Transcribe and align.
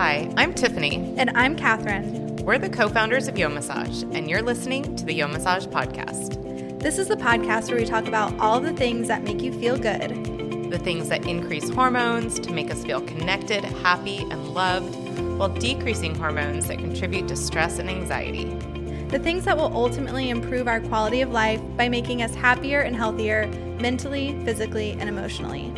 Hi, 0.00 0.32
I'm 0.38 0.54
Tiffany. 0.54 1.14
And 1.18 1.28
I'm 1.34 1.54
Catherine. 1.54 2.36
We're 2.36 2.56
the 2.56 2.70
co 2.70 2.88
founders 2.88 3.28
of 3.28 3.34
Yomassage, 3.34 4.10
and 4.14 4.30
you're 4.30 4.40
listening 4.40 4.96
to 4.96 5.04
the 5.04 5.20
Yomassage 5.20 5.70
podcast. 5.70 6.80
This 6.80 6.96
is 6.96 7.08
the 7.08 7.16
podcast 7.16 7.68
where 7.68 7.78
we 7.78 7.84
talk 7.84 8.08
about 8.08 8.34
all 8.38 8.60
the 8.60 8.72
things 8.72 9.08
that 9.08 9.24
make 9.24 9.42
you 9.42 9.52
feel 9.52 9.76
good, 9.76 10.70
the 10.70 10.78
things 10.78 11.10
that 11.10 11.26
increase 11.26 11.68
hormones 11.68 12.40
to 12.40 12.50
make 12.50 12.70
us 12.70 12.82
feel 12.82 13.02
connected, 13.02 13.62
happy, 13.62 14.20
and 14.30 14.54
loved, 14.54 14.94
while 15.38 15.50
decreasing 15.50 16.14
hormones 16.14 16.68
that 16.68 16.78
contribute 16.78 17.28
to 17.28 17.36
stress 17.36 17.78
and 17.78 17.90
anxiety. 17.90 18.46
The 19.08 19.18
things 19.18 19.44
that 19.44 19.58
will 19.58 19.70
ultimately 19.76 20.30
improve 20.30 20.66
our 20.66 20.80
quality 20.80 21.20
of 21.20 21.30
life 21.30 21.60
by 21.76 21.90
making 21.90 22.22
us 22.22 22.34
happier 22.34 22.80
and 22.80 22.96
healthier 22.96 23.48
mentally, 23.82 24.42
physically, 24.46 24.92
and 24.92 25.10
emotionally. 25.10 25.70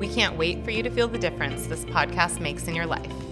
We 0.00 0.08
can't 0.08 0.36
wait 0.36 0.64
for 0.64 0.72
you 0.72 0.82
to 0.82 0.90
feel 0.90 1.06
the 1.06 1.16
difference 1.16 1.68
this 1.68 1.84
podcast 1.84 2.40
makes 2.40 2.66
in 2.66 2.74
your 2.74 2.86
life. 2.86 3.27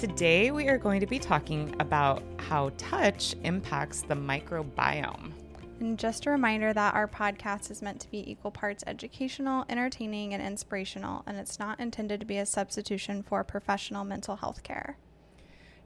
Today, 0.00 0.50
we 0.50 0.66
are 0.68 0.78
going 0.78 0.98
to 1.00 1.06
be 1.06 1.18
talking 1.18 1.76
about 1.78 2.22
how 2.38 2.72
touch 2.78 3.36
impacts 3.44 4.00
the 4.00 4.14
microbiome. 4.14 5.32
And 5.78 5.98
just 5.98 6.24
a 6.24 6.30
reminder 6.30 6.72
that 6.72 6.94
our 6.94 7.06
podcast 7.06 7.70
is 7.70 7.82
meant 7.82 8.00
to 8.00 8.10
be 8.10 8.30
equal 8.30 8.50
parts 8.50 8.82
educational, 8.86 9.66
entertaining, 9.68 10.32
and 10.32 10.42
inspirational, 10.42 11.22
and 11.26 11.36
it's 11.36 11.58
not 11.58 11.78
intended 11.78 12.18
to 12.20 12.24
be 12.24 12.38
a 12.38 12.46
substitution 12.46 13.22
for 13.22 13.44
professional 13.44 14.06
mental 14.06 14.36
health 14.36 14.62
care. 14.62 14.96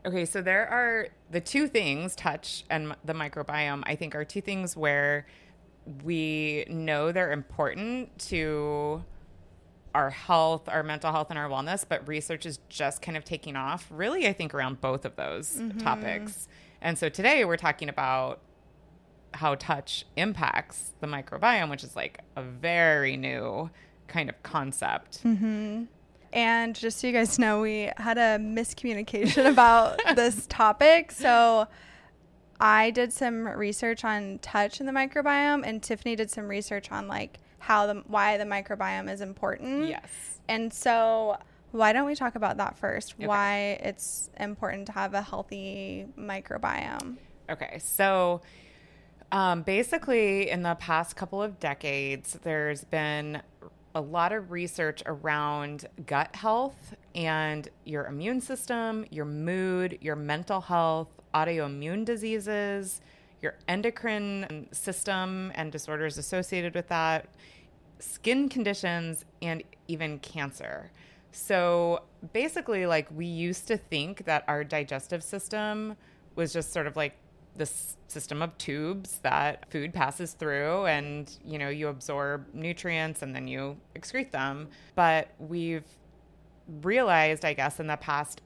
Okay, 0.06 0.24
so 0.24 0.40
there 0.40 0.68
are 0.68 1.08
the 1.32 1.40
two 1.40 1.66
things, 1.66 2.14
touch 2.14 2.62
and 2.70 2.94
the 3.04 3.14
microbiome, 3.14 3.82
I 3.84 3.96
think 3.96 4.14
are 4.14 4.24
two 4.24 4.40
things 4.40 4.76
where 4.76 5.26
we 6.04 6.66
know 6.68 7.10
they're 7.10 7.32
important 7.32 8.16
to 8.28 9.02
our 9.94 10.10
health, 10.10 10.68
our 10.68 10.82
mental 10.82 11.12
health, 11.12 11.28
and 11.30 11.38
our 11.38 11.48
wellness, 11.48 11.84
but 11.88 12.06
research 12.08 12.46
is 12.46 12.58
just 12.68 13.00
kind 13.00 13.16
of 13.16 13.24
taking 13.24 13.56
off, 13.56 13.86
really, 13.90 14.26
I 14.26 14.32
think, 14.32 14.54
around 14.54 14.80
both 14.80 15.04
of 15.04 15.16
those 15.16 15.56
mm-hmm. 15.56 15.78
topics. 15.78 16.48
And 16.80 16.98
so 16.98 17.08
today 17.08 17.44
we're 17.44 17.56
talking 17.56 17.88
about 17.88 18.40
how 19.34 19.54
touch 19.54 20.04
impacts 20.16 20.92
the 21.00 21.06
microbiome, 21.06 21.70
which 21.70 21.84
is 21.84 21.96
like 21.96 22.20
a 22.36 22.42
very 22.42 23.16
new 23.16 23.70
kind 24.06 24.28
of 24.28 24.42
concept. 24.42 25.22
Mm-hmm. 25.24 25.84
And 26.32 26.74
just 26.74 26.98
so 26.98 27.06
you 27.06 27.12
guys 27.12 27.38
know, 27.38 27.60
we 27.60 27.90
had 27.96 28.18
a 28.18 28.38
miscommunication 28.38 29.46
about 29.50 30.00
this 30.16 30.46
topic. 30.48 31.12
So 31.12 31.68
I 32.60 32.90
did 32.90 33.12
some 33.12 33.46
research 33.46 34.04
on 34.04 34.38
touch 34.40 34.80
in 34.80 34.86
the 34.86 34.92
microbiome, 34.92 35.62
and 35.64 35.82
Tiffany 35.82 36.16
did 36.16 36.30
some 36.30 36.48
research 36.48 36.90
on 36.90 37.08
like 37.08 37.38
how 37.64 37.86
the 37.86 37.94
why 38.06 38.36
the 38.36 38.44
microbiome 38.44 39.10
is 39.10 39.20
important. 39.20 39.88
Yes. 39.88 40.38
And 40.48 40.72
so 40.72 41.38
why 41.72 41.92
don't 41.92 42.06
we 42.06 42.14
talk 42.14 42.34
about 42.34 42.58
that 42.58 42.76
first? 42.76 43.14
Okay. 43.14 43.26
Why 43.26 43.56
it's 43.82 44.28
important 44.38 44.86
to 44.86 44.92
have 44.92 45.14
a 45.14 45.22
healthy 45.22 46.06
microbiome. 46.18 47.16
Okay. 47.50 47.78
So 47.78 48.42
um, 49.32 49.62
basically, 49.62 50.50
in 50.50 50.62
the 50.62 50.74
past 50.74 51.16
couple 51.16 51.42
of 51.42 51.58
decades, 51.58 52.38
there's 52.42 52.84
been 52.84 53.40
a 53.94 54.00
lot 54.00 54.32
of 54.32 54.50
research 54.50 55.02
around 55.06 55.86
gut 56.06 56.36
health 56.36 56.94
and 57.14 57.68
your 57.84 58.06
immune 58.06 58.40
system, 58.40 59.06
your 59.10 59.24
mood, 59.24 59.98
your 60.02 60.16
mental 60.16 60.60
health, 60.60 61.08
autoimmune 61.32 62.04
diseases, 62.04 63.00
your 63.44 63.54
endocrine 63.68 64.66
system 64.72 65.52
and 65.54 65.70
disorders 65.70 66.18
associated 66.18 66.74
with 66.74 66.88
that, 66.88 67.28
skin 68.00 68.48
conditions, 68.48 69.24
and 69.42 69.62
even 69.86 70.18
cancer. 70.18 70.90
So 71.30 72.02
basically, 72.32 72.86
like 72.86 73.06
we 73.14 73.26
used 73.26 73.68
to 73.68 73.76
think 73.76 74.24
that 74.24 74.44
our 74.48 74.64
digestive 74.64 75.22
system 75.22 75.96
was 76.34 76.52
just 76.52 76.72
sort 76.72 76.86
of 76.86 76.96
like 76.96 77.14
this 77.56 77.96
system 78.08 78.42
of 78.42 78.56
tubes 78.58 79.18
that 79.22 79.70
food 79.70 79.92
passes 79.94 80.32
through 80.32 80.86
and 80.86 81.38
you 81.44 81.56
know 81.56 81.68
you 81.68 81.86
absorb 81.86 82.46
nutrients 82.52 83.22
and 83.22 83.32
then 83.34 83.46
you 83.46 83.76
excrete 83.94 84.32
them 84.32 84.66
but 84.96 85.28
we've 85.38 85.84
realized 86.82 87.44
i 87.44 87.52
guess 87.52 87.78
in 87.78 87.86
the 87.86 87.96
past 87.96 88.40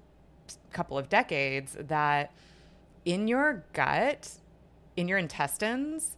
couple 0.72 0.98
of 0.98 1.08
decades 1.08 1.74
that 1.80 2.32
in 3.06 3.26
your 3.26 3.64
gut 3.72 4.30
in 4.98 5.08
your 5.08 5.18
intestines 5.18 6.16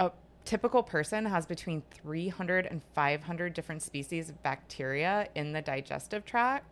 a 0.00 0.10
typical 0.44 0.82
person 0.82 1.24
has 1.24 1.46
between 1.46 1.82
300 2.02 2.66
and 2.66 2.82
500 2.94 3.52
different 3.52 3.82
species 3.82 4.28
of 4.28 4.42
bacteria 4.42 5.28
in 5.34 5.52
the 5.52 5.60
digestive 5.60 6.24
tract 6.24 6.66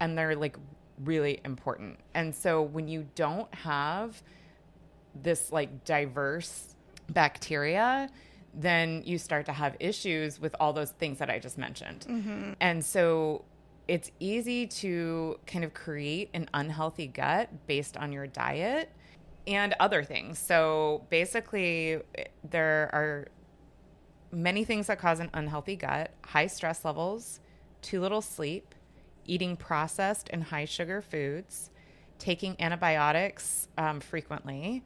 and 0.00 0.16
they're 0.16 0.36
like 0.36 0.56
really 1.04 1.40
important 1.44 1.98
and 2.14 2.34
so 2.34 2.62
when 2.62 2.88
you 2.88 3.06
don't 3.14 3.52
have 3.54 4.22
this 5.14 5.52
like 5.52 5.84
diverse 5.84 6.72
bacteria, 7.12 8.08
then 8.54 9.02
you 9.04 9.18
start 9.18 9.46
to 9.46 9.52
have 9.52 9.76
issues 9.80 10.40
with 10.40 10.54
all 10.60 10.72
those 10.72 10.90
things 10.92 11.18
that 11.18 11.30
I 11.30 11.38
just 11.38 11.58
mentioned. 11.58 12.06
Mm-hmm. 12.08 12.52
And 12.60 12.84
so 12.84 13.44
it's 13.88 14.10
easy 14.20 14.66
to 14.66 15.38
kind 15.46 15.64
of 15.64 15.74
create 15.74 16.30
an 16.34 16.48
unhealthy 16.54 17.06
gut 17.06 17.50
based 17.66 17.96
on 17.96 18.12
your 18.12 18.26
diet 18.26 18.90
and 19.46 19.74
other 19.80 20.04
things. 20.04 20.38
So 20.38 21.06
basically, 21.10 22.00
there 22.48 22.90
are 22.92 23.28
many 24.30 24.64
things 24.64 24.86
that 24.86 24.98
cause 24.98 25.20
an 25.20 25.30
unhealthy 25.34 25.76
gut 25.76 26.12
high 26.24 26.46
stress 26.46 26.84
levels, 26.84 27.40
too 27.82 28.00
little 28.00 28.22
sleep, 28.22 28.74
eating 29.26 29.56
processed 29.56 30.28
and 30.32 30.44
high 30.44 30.64
sugar 30.64 31.02
foods, 31.02 31.70
taking 32.18 32.56
antibiotics 32.60 33.68
um, 33.76 34.00
frequently, 34.00 34.82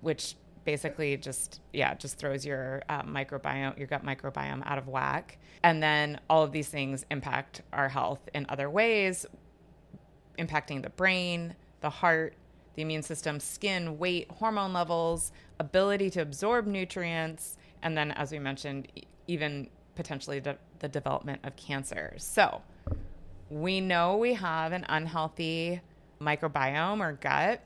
which 0.00 0.36
basically 0.64 1.16
just 1.16 1.60
yeah 1.72 1.94
just 1.94 2.18
throws 2.18 2.44
your 2.44 2.82
uh, 2.88 3.02
microbiome 3.02 3.76
your 3.78 3.86
gut 3.86 4.04
microbiome 4.04 4.62
out 4.66 4.78
of 4.78 4.88
whack 4.88 5.38
and 5.62 5.82
then 5.82 6.20
all 6.28 6.42
of 6.42 6.52
these 6.52 6.68
things 6.68 7.04
impact 7.10 7.62
our 7.72 7.88
health 7.88 8.28
in 8.34 8.44
other 8.48 8.68
ways 8.68 9.24
impacting 10.38 10.82
the 10.82 10.90
brain 10.90 11.54
the 11.80 11.90
heart 11.90 12.34
the 12.74 12.82
immune 12.82 13.02
system 13.02 13.40
skin 13.40 13.98
weight 13.98 14.30
hormone 14.30 14.72
levels 14.72 15.32
ability 15.58 16.10
to 16.10 16.20
absorb 16.20 16.66
nutrients 16.66 17.56
and 17.82 17.96
then 17.96 18.10
as 18.12 18.32
we 18.32 18.38
mentioned 18.38 18.88
even 19.26 19.68
potentially 19.94 20.40
de- 20.40 20.58
the 20.78 20.88
development 20.88 21.40
of 21.44 21.54
cancer 21.56 22.14
so 22.16 22.62
we 23.50 23.80
know 23.80 24.16
we 24.16 24.34
have 24.34 24.72
an 24.72 24.86
unhealthy 24.88 25.80
microbiome 26.20 27.00
or 27.00 27.12
gut 27.14 27.62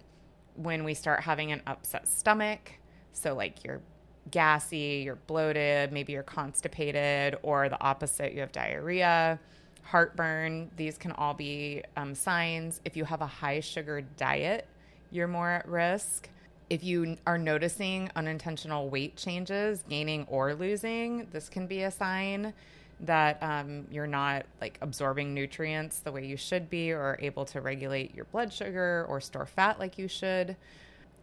when 0.55 0.85
we 0.85 0.95
start 0.95 1.21
having 1.21 1.53
an 1.53 1.61
upset 1.67 2.09
stomach. 2.09 2.73
So, 3.13 3.35
like 3.35 3.65
you're 3.65 3.83
gassy, 4.31 5.03
you're 5.05 5.17
bloated, 5.17 5.93
maybe 5.93 6.13
you're 6.13 6.23
constipated, 6.23 7.37
or 7.43 7.69
the 7.69 7.81
opposite, 7.83 8.33
you 8.33 8.41
have 8.41 8.53
diarrhea, 8.53 9.39
heartburn. 9.83 10.71
These 10.77 10.97
can 10.97 11.13
all 11.13 11.35
be 11.35 11.83
um, 11.97 12.15
signs. 12.15 12.81
If 12.85 12.97
you 12.97 13.05
have 13.05 13.21
a 13.21 13.27
high 13.27 13.61
sugar 13.61 14.01
diet, 14.17 14.67
you're 15.15 15.29
more 15.29 15.51
at 15.51 15.69
risk. 15.69 16.29
If 16.69 16.83
you 16.83 17.17
are 17.27 17.39
noticing 17.39 18.11
unintentional 18.17 18.89
weight 18.89 19.17
changes, 19.17 19.85
gaining 19.89 20.27
or 20.29 20.55
losing, 20.55 21.29
this 21.31 21.49
can 21.49 21.67
be 21.67 21.83
a 21.83 21.91
sign 21.91 22.53
that 23.01 23.43
um, 23.43 23.87
you're 23.91 24.07
not 24.07 24.47
like 24.61 24.79
absorbing 24.81 25.35
nutrients 25.35 26.01
the 26.01 26.11
way 26.13 26.25
you 26.25 26.37
should 26.37 26.71
be 26.71 26.93
or 26.93 27.19
able 27.21 27.45
to 27.45 27.61
regulate 27.61 28.15
your 28.15 28.25
blood 28.27 28.53
sugar 28.53 29.07
or 29.09 29.21
store 29.21 29.47
fat 29.47 29.79
like 29.79 29.99
you 29.99 30.09
should 30.09 30.57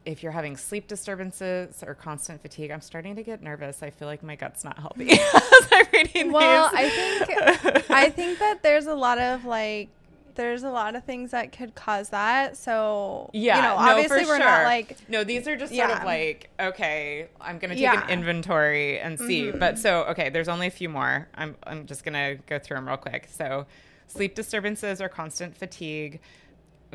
if 0.04 0.24
you're 0.24 0.32
having 0.32 0.58
sleep 0.58 0.88
disturbances 0.88 1.82
or 1.86 1.94
constant 1.94 2.42
fatigue 2.42 2.72
i'm 2.72 2.82
starting 2.82 3.16
to 3.16 3.24
get 3.24 3.42
nervous 3.42 3.82
i 3.82 3.90
feel 3.90 4.08
like 4.08 4.22
my 4.22 4.36
gut's 4.36 4.64
not 4.64 4.78
healthy 4.80 5.12
as 5.12 5.68
i'm 5.72 5.86
reading 5.94 6.32
well 6.32 6.70
these. 6.72 6.80
i 6.80 6.90
think 6.90 7.90
i 7.92 8.10
think 8.10 8.40
that 8.40 8.62
there's 8.62 8.88
a 8.88 8.96
lot 8.96 9.18
of 9.18 9.46
like 9.46 9.90
there's 10.36 10.64
a 10.64 10.70
lot 10.70 10.96
of 10.96 11.04
things 11.04 11.32
that 11.32 11.52
could 11.52 11.76
cause 11.76 12.10
that. 12.10 12.58
So 12.58 13.30
yeah, 13.34 13.56
you 13.58 13.62
know, 13.62 13.76
obviously 13.76 14.24
no, 14.24 14.28
we're 14.28 14.38
sure. 14.38 14.40
not 14.40 14.64
like 14.64 14.98
no. 15.10 15.24
These 15.24 15.48
are 15.48 15.56
just 15.56 15.74
yeah. 15.74 15.88
sort 15.88 16.00
of 16.00 16.06
like 16.06 16.50
okay, 16.60 17.28
I'm 17.40 17.60
gonna 17.60 17.76
take 17.76 17.84
yeah. 17.84 18.04
an 18.04 18.10
inventory 18.10 19.00
and 19.00 19.18
see. 19.18 19.44
Mm-hmm. 19.44 19.60
But 19.60 19.80
so 19.80 20.04
okay, 20.06 20.30
there's 20.30 20.48
only 20.48 20.68
a 20.68 20.72
few 20.72 20.90
more. 20.90 21.28
I'm 21.36 21.56
I'm 21.64 21.86
just 21.86 22.04
gonna 22.04 22.36
go 22.48 22.60
through 22.60 22.76
them 22.78 22.88
real 22.88 22.98
quick. 22.98 23.28
So 23.32 23.66
sleep 24.08 24.36
disturbances 24.36 25.02
or 25.02 25.10
constant 25.10 25.56
fatigue. 25.58 26.20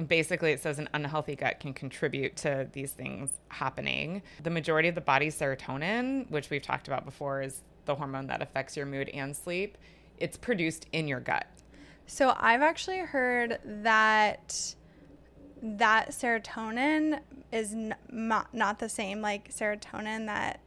Basically, 0.08 0.52
it 0.52 0.60
says 0.60 0.78
an 0.78 0.88
unhealthy 0.92 1.36
gut 1.36 1.58
can 1.58 1.72
contribute 1.72 2.36
to 2.36 2.68
these 2.72 2.92
things 2.92 3.30
happening. 3.48 4.22
The 4.42 4.50
majority 4.50 4.88
of 4.88 4.94
the 4.94 5.00
body's 5.00 5.38
serotonin, 5.38 6.30
which 6.30 6.50
we've 6.50 6.62
talked 6.62 6.86
about 6.86 7.06
before, 7.06 7.40
is 7.40 7.62
the 7.86 7.94
hormone 7.94 8.26
that 8.26 8.42
affects 8.42 8.76
your 8.76 8.84
mood 8.84 9.08
and 9.10 9.34
sleep. 9.34 9.78
It's 10.18 10.36
produced 10.36 10.86
in 10.92 11.08
your 11.08 11.20
gut. 11.20 11.46
So 12.06 12.35
I've 12.37 12.62
actually 12.62 12.99
heard 12.99 13.58
that 13.64 14.75
that 15.62 16.11
serotonin 16.11 17.20
is 17.50 17.73
n- 17.73 17.94
not, 18.11 18.53
not 18.55 18.79
the 18.79 18.88
same 18.88 19.20
like 19.23 19.53
serotonin 19.53 20.26
that 20.26 20.61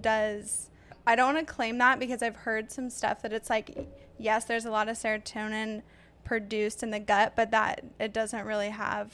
does 0.00 0.70
I 1.06 1.16
don't 1.16 1.34
want 1.34 1.46
to 1.46 1.52
claim 1.52 1.78
that 1.78 1.98
because 1.98 2.22
I've 2.22 2.36
heard 2.36 2.70
some 2.70 2.90
stuff 2.90 3.22
that 3.22 3.32
it's 3.32 3.48
like 3.48 3.88
yes, 4.18 4.44
there's 4.44 4.64
a 4.64 4.70
lot 4.70 4.88
of 4.88 4.96
serotonin 4.96 5.82
produced 6.24 6.82
in 6.82 6.90
the 6.90 6.98
gut, 6.98 7.34
but 7.36 7.52
that 7.52 7.84
it 7.98 8.12
doesn't 8.12 8.44
really 8.44 8.70
have 8.70 9.12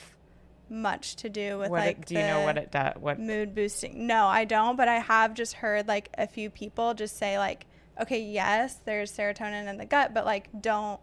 much 0.69 1.17
to 1.17 1.29
do 1.29 1.59
with 1.59 1.71
what 1.71 1.81
like 1.81 1.99
it, 1.99 2.07
do 2.07 2.15
you 2.15 2.23
know 2.23 2.43
what 2.43 2.57
it 2.57 2.73
does? 2.73 2.95
What 2.99 3.21
mood 3.21 3.55
boosting. 3.55 4.07
No, 4.07 4.27
I 4.27 4.45
don't, 4.45 4.77
but 4.77 4.89
I 4.89 4.99
have 4.99 5.35
just 5.35 5.55
heard 5.55 5.87
like 5.87 6.09
a 6.17 6.27
few 6.27 6.49
people 6.51 6.95
just 6.95 7.19
say 7.19 7.39
like, 7.39 7.67
okay, 8.01 8.23
yes, 8.23 8.77
there's 8.85 9.13
serotonin 9.13 9.69
in 9.69 9.77
the 9.77 9.85
gut, 9.85 10.15
but 10.15 10.25
like 10.25 10.49
don't 10.61 11.01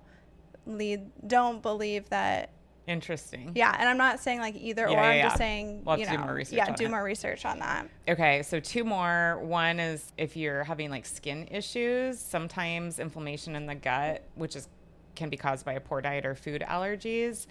lead 0.78 1.10
don't 1.28 1.62
believe 1.62 2.10
that 2.10 2.52
interesting. 2.88 3.52
yeah, 3.56 3.76
and 3.80 3.88
I'm 3.88 3.98
not 3.98 4.20
saying 4.20 4.40
like 4.40 4.56
either 4.56 4.84
Yeah, 4.84 4.90
or. 4.90 4.92
yeah, 4.94 5.02
I'm 5.02 5.18
yeah. 5.18 5.24
just 5.24 5.38
saying 5.38 5.84
We'll 5.86 5.98
you 5.98 6.06
know, 6.06 6.12
do 6.14 6.18
more 6.20 6.34
research 6.34 6.58
yeah, 6.58 6.76
do 6.76 6.86
it. 6.86 6.92
more 6.92 7.04
research 7.04 7.46
on 7.46 7.60
that. 7.60 7.88
Okay, 8.08 8.44
so 8.44 8.60
two 8.60 8.84
more. 8.84 9.40
One 9.44 9.80
is 9.80 10.12
if 10.18 10.36
you're 10.36 10.64
having 10.64 10.90
like 10.90 11.06
skin 11.06 11.48
issues, 11.52 12.20
sometimes 12.20 13.00
inflammation 13.00 13.56
in 13.56 13.66
the 13.66 13.76
gut, 13.76 14.24
which 14.36 14.56
is 14.56 14.68
can 15.16 15.30
be 15.30 15.38
caused 15.38 15.66
by 15.66 15.74
a 15.74 15.80
poor 15.80 16.02
diet 16.02 16.26
or 16.26 16.36
food 16.36 16.64
allergies, 16.68 17.46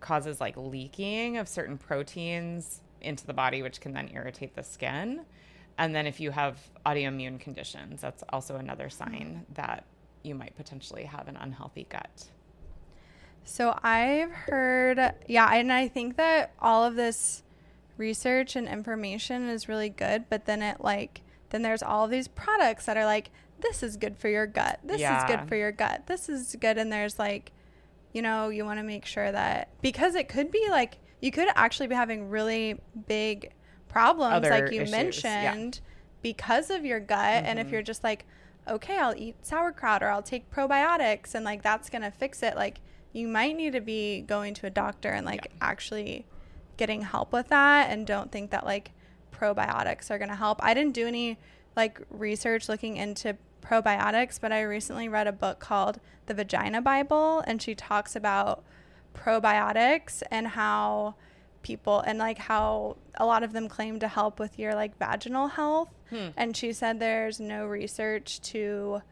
causes 0.00 0.40
like 0.40 0.56
leaking 0.56 1.36
of 1.38 1.48
certain 1.48 1.76
proteins 1.76 2.80
into 3.00 3.26
the 3.26 3.32
body, 3.32 3.62
which 3.62 3.80
can 3.80 3.92
then 3.92 4.10
irritate 4.12 4.54
the 4.54 4.62
skin. 4.62 5.24
And 5.78 5.94
then 5.94 6.06
if 6.06 6.18
you 6.18 6.30
have 6.30 6.58
autoimmune 6.86 7.38
conditions, 7.38 8.00
that's 8.00 8.24
also 8.30 8.56
another 8.56 8.88
sign 8.90 9.42
mm-hmm. 9.42 9.54
that 9.54 9.84
you 10.22 10.34
might 10.34 10.56
potentially 10.56 11.04
have 11.04 11.28
an 11.28 11.36
unhealthy 11.36 11.86
gut. 11.88 12.28
So 13.48 13.78
I've 13.82 14.30
heard, 14.30 15.14
yeah, 15.26 15.48
and 15.54 15.72
I 15.72 15.88
think 15.88 16.16
that 16.16 16.52
all 16.60 16.84
of 16.84 16.96
this 16.96 17.42
research 17.96 18.56
and 18.56 18.68
information 18.68 19.48
is 19.48 19.68
really 19.68 19.88
good, 19.88 20.26
but 20.28 20.44
then 20.44 20.60
it 20.62 20.82
like, 20.82 21.22
then 21.50 21.62
there's 21.62 21.82
all 21.82 22.06
these 22.08 22.28
products 22.28 22.84
that 22.84 22.96
are 22.98 23.06
like, 23.06 23.30
this 23.60 23.82
is 23.82 23.96
good 23.96 24.18
for 24.18 24.28
your 24.28 24.46
gut. 24.46 24.78
This 24.84 25.00
is 25.00 25.24
good 25.26 25.48
for 25.48 25.56
your 25.56 25.72
gut. 25.72 26.06
This 26.06 26.28
is 26.28 26.56
good. 26.60 26.76
And 26.78 26.92
there's 26.92 27.18
like, 27.18 27.50
you 28.12 28.20
know, 28.22 28.50
you 28.50 28.64
want 28.64 28.78
to 28.80 28.84
make 28.84 29.06
sure 29.06 29.32
that 29.32 29.68
because 29.80 30.14
it 30.14 30.28
could 30.28 30.50
be 30.52 30.66
like, 30.70 30.98
you 31.20 31.32
could 31.32 31.48
actually 31.56 31.88
be 31.88 31.94
having 31.94 32.28
really 32.28 32.78
big 33.08 33.52
problems, 33.88 34.34
Other 34.34 34.50
like 34.50 34.72
you 34.72 34.82
issues, 34.82 35.24
yeah. 35.24 35.42
mentioned, 35.44 35.80
because 36.22 36.70
of 36.70 36.84
your 36.84 37.00
gut. 37.00 37.44
And 37.44 37.58
Mm-hmm. 37.58 37.66
if 37.66 37.72
you're 37.72 37.82
just 37.82 38.04
like, 38.04 38.26
okay, 38.68 38.98
I'll 38.98 39.16
eat 39.16 39.36
sauerkraut 39.44 40.02
or 40.02 40.10
I'll 40.10 40.22
take 40.22 40.50
probiotics 40.50 41.34
and 41.34 41.44
like 41.44 41.62
that's 41.62 41.88
going 41.88 42.02
to 42.02 42.10
fix 42.10 42.42
it, 42.42 42.54
like 42.54 42.80
you 43.12 43.26
might 43.28 43.56
need 43.56 43.72
to 43.72 43.80
be 43.80 44.20
going 44.20 44.54
to 44.54 44.66
a 44.66 44.70
doctor 44.70 45.10
and 45.10 45.24
like 45.26 45.46
Yeah. 45.46 45.52
actually 45.60 46.26
getting 46.76 47.02
help 47.02 47.32
with 47.32 47.48
that 47.48 47.90
and 47.90 48.06
don't 48.06 48.30
think 48.30 48.50
that 48.50 48.64
like 48.64 48.92
probiotics 49.32 50.10
are 50.10 50.18
going 50.18 50.28
to 50.30 50.36
help. 50.36 50.62
I 50.62 50.74
didn't 50.74 50.94
do 50.94 51.06
any 51.06 51.38
like 51.76 52.00
research 52.10 52.68
looking 52.68 52.96
into 52.96 53.36
probiotics, 53.62 54.40
but 54.40 54.52
I 54.52 54.62
recently 54.62 55.08
read 55.08 55.26
a 55.26 55.32
book 55.32 55.58
called 55.58 56.00
The 56.26 56.34
Vagina 56.34 56.80
Bible 56.82 57.40
and 57.46 57.60
she 57.60 57.74
talks 57.74 58.14
about 58.16 58.62
probiotics 59.14 60.22
and 60.30 60.48
how 60.48 61.14
people 61.62 62.00
and 62.00 62.18
like 62.18 62.38
how 62.38 62.96
a 63.16 63.26
lot 63.26 63.42
of 63.42 63.52
them 63.52 63.68
claim 63.68 63.98
to 63.98 64.08
help 64.08 64.38
with 64.38 64.58
your 64.58 64.74
like 64.74 64.96
vaginal 64.98 65.48
health. 65.48 65.88
Hmm. 66.10 66.28
And 66.36 66.56
she 66.56 66.72
said 66.72 66.98
there's 67.00 67.40
no 67.40 67.66
research 67.66 68.40
to 68.52 69.02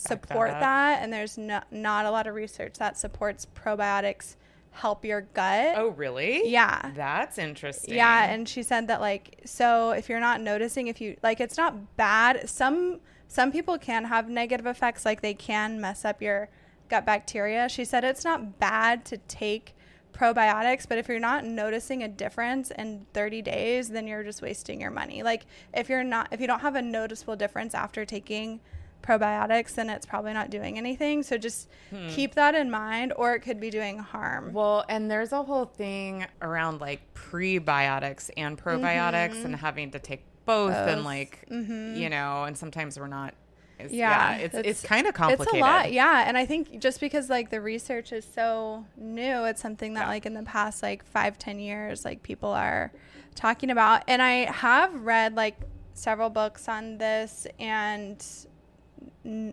support 0.00 0.50
up. 0.50 0.60
that, 0.60 1.02
and 1.02 1.12
there's 1.12 1.38
no, 1.38 1.60
not 1.70 2.06
a 2.06 2.10
lot 2.10 2.26
of 2.26 2.34
research 2.34 2.74
that 2.78 2.96
supports 2.96 3.46
probiotics 3.46 4.36
help 4.78 5.04
your 5.04 5.22
gut. 5.22 5.74
Oh, 5.76 5.88
really? 5.88 6.48
Yeah. 6.48 6.92
That's 6.94 7.38
interesting. 7.38 7.94
Yeah, 7.94 8.30
and 8.30 8.48
she 8.48 8.62
said 8.62 8.88
that 8.88 9.00
like 9.00 9.40
so 9.44 9.90
if 9.90 10.08
you're 10.08 10.20
not 10.20 10.40
noticing 10.40 10.88
if 10.88 11.00
you 11.00 11.16
like 11.22 11.40
it's 11.40 11.56
not 11.56 11.96
bad. 11.96 12.48
Some 12.48 13.00
some 13.26 13.52
people 13.52 13.78
can 13.78 14.04
have 14.04 14.28
negative 14.28 14.66
effects 14.66 15.04
like 15.04 15.20
they 15.20 15.34
can 15.34 15.80
mess 15.80 16.04
up 16.04 16.22
your 16.22 16.48
gut 16.88 17.04
bacteria. 17.04 17.68
She 17.68 17.84
said 17.84 18.04
it's 18.04 18.24
not 18.24 18.58
bad 18.58 19.04
to 19.06 19.18
take 19.18 19.74
probiotics, 20.12 20.88
but 20.88 20.98
if 20.98 21.08
you're 21.08 21.20
not 21.20 21.44
noticing 21.44 22.02
a 22.02 22.08
difference 22.08 22.70
in 22.72 23.06
30 23.12 23.42
days, 23.42 23.88
then 23.90 24.06
you're 24.06 24.24
just 24.24 24.42
wasting 24.42 24.80
your 24.80 24.90
money. 24.90 25.22
Like 25.22 25.46
if 25.74 25.88
you're 25.88 26.04
not 26.04 26.28
if 26.32 26.40
you 26.40 26.46
don't 26.46 26.60
have 26.60 26.76
a 26.76 26.82
noticeable 26.82 27.36
difference 27.36 27.74
after 27.74 28.04
taking 28.04 28.60
probiotics, 29.02 29.74
then 29.74 29.88
it's 29.90 30.04
probably 30.06 30.32
not 30.32 30.50
doing 30.50 30.76
anything. 30.78 31.22
So 31.22 31.38
just 31.38 31.68
keep 32.10 32.34
that 32.34 32.54
in 32.54 32.70
mind 32.70 33.12
or 33.16 33.34
it 33.34 33.40
could 33.40 33.58
be 33.60 33.70
doing 33.70 33.98
harm. 33.98 34.52
Well, 34.52 34.84
and 34.88 35.10
there's 35.10 35.32
a 35.32 35.42
whole 35.42 35.64
thing 35.64 36.26
around 36.42 36.80
like 36.80 37.00
prebiotics 37.14 38.30
and 38.36 38.56
probiotics 38.62 39.44
and 39.44 39.56
having 39.56 39.90
to 39.92 39.98
take 39.98 40.24
both, 40.44 40.72
and 40.74 40.98
Mm-hmm. 41.00 41.04
Like 41.06 41.46
you 41.98 42.08
know, 42.08 42.44
and 42.44 42.56
sometimes 42.56 42.98
we're 42.98 43.06
not. 43.06 43.34
It's, 43.78 43.92
Yeah, 43.92 44.30
yeah, 44.30 44.36
it's 44.38 44.54
it's- 44.56 44.70
it's 44.70 44.82
kind 44.82 45.06
of 45.06 45.14
complicated. 45.14 45.46
It's 45.54 45.56
a 45.56 45.64
lot, 45.64 45.92
yeah. 45.92 46.24
And 46.26 46.36
I 46.36 46.46
think 46.46 46.80
just 46.80 46.98
because 47.00 47.30
like 47.30 47.50
the 47.50 47.60
research 47.60 48.12
is 48.12 48.26
so 48.34 48.84
new, 48.96 49.44
it's 49.44 49.60
something 49.62 49.94
that 49.94 50.02
Yeah. 50.02 50.08
like 50.08 50.26
in 50.26 50.34
the 50.34 50.42
past 50.42 50.82
like 50.82 51.04
five, 51.04 51.38
ten 51.38 51.58
years, 51.60 52.04
like 52.04 52.22
people 52.24 52.48
are 52.50 52.90
talking 53.36 53.70
about. 53.70 54.02
And 54.08 54.20
I 54.20 54.50
have 54.50 54.92
read 55.04 55.36
like 55.36 55.56
several 55.94 56.28
books 56.30 56.68
on 56.68 56.98
this 56.98 57.46
and 57.60 58.24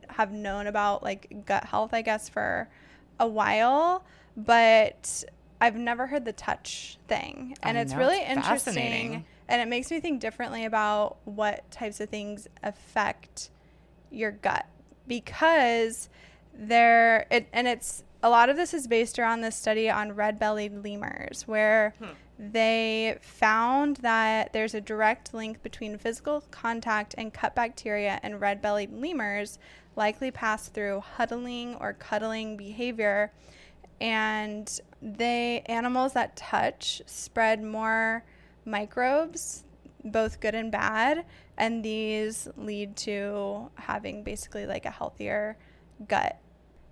have 0.09 0.31
known 0.31 0.67
about 0.67 1.03
like 1.03 1.45
gut 1.45 1.65
health, 1.65 1.93
I 1.93 2.01
guess, 2.01 2.29
for 2.29 2.69
a 3.19 3.27
while, 3.27 4.03
but 4.35 5.23
I've 5.61 5.75
never 5.75 6.07
heard 6.07 6.25
the 6.25 6.33
touch 6.33 6.97
thing. 7.07 7.57
And 7.63 7.77
I 7.77 7.81
it's 7.81 7.93
know, 7.93 7.99
really 7.99 8.17
it's 8.17 8.29
interesting. 8.29 9.25
And 9.47 9.61
it 9.61 9.67
makes 9.67 9.91
me 9.91 9.99
think 9.99 10.19
differently 10.19 10.65
about 10.65 11.17
what 11.25 11.69
types 11.71 11.99
of 11.99 12.09
things 12.09 12.47
affect 12.63 13.49
your 14.11 14.31
gut 14.31 14.65
because 15.07 16.09
there 16.57 17.27
it 17.29 17.47
and 17.53 17.67
it's 17.67 18.03
a 18.23 18.29
lot 18.29 18.49
of 18.49 18.55
this 18.55 18.73
is 18.73 18.87
based 18.87 19.19
around 19.19 19.41
this 19.41 19.55
study 19.55 19.89
on 19.89 20.13
red-bellied 20.13 20.83
lemurs 20.83 21.43
where 21.47 21.93
hmm. 21.99 22.05
They 22.37 23.17
found 23.21 23.97
that 23.97 24.51
there's 24.51 24.73
a 24.73 24.81
direct 24.81 25.33
link 25.33 25.63
between 25.63 25.97
physical 25.97 26.41
contact 26.51 27.15
and 27.17 27.31
gut 27.31 27.55
bacteria 27.55 28.19
and 28.23 28.41
red-bellied 28.41 28.91
lemurs 28.91 29.57
likely 29.95 30.31
pass 30.31 30.67
through 30.67 30.99
huddling 30.99 31.75
or 31.75 31.93
cuddling 31.93 32.57
behavior. 32.57 33.31
And 34.01 34.69
they 35.01 35.63
animals 35.67 36.13
that 36.13 36.35
touch 36.35 37.01
spread 37.05 37.63
more 37.63 38.25
microbes 38.65 39.63
both 40.03 40.39
good 40.39 40.55
and 40.55 40.71
bad 40.71 41.25
and 41.57 41.83
these 41.83 42.47
lead 42.57 42.95
to 42.95 43.69
having 43.75 44.23
basically 44.23 44.65
like 44.65 44.85
a 44.85 44.91
healthier 44.91 45.57
gut. 46.07 46.37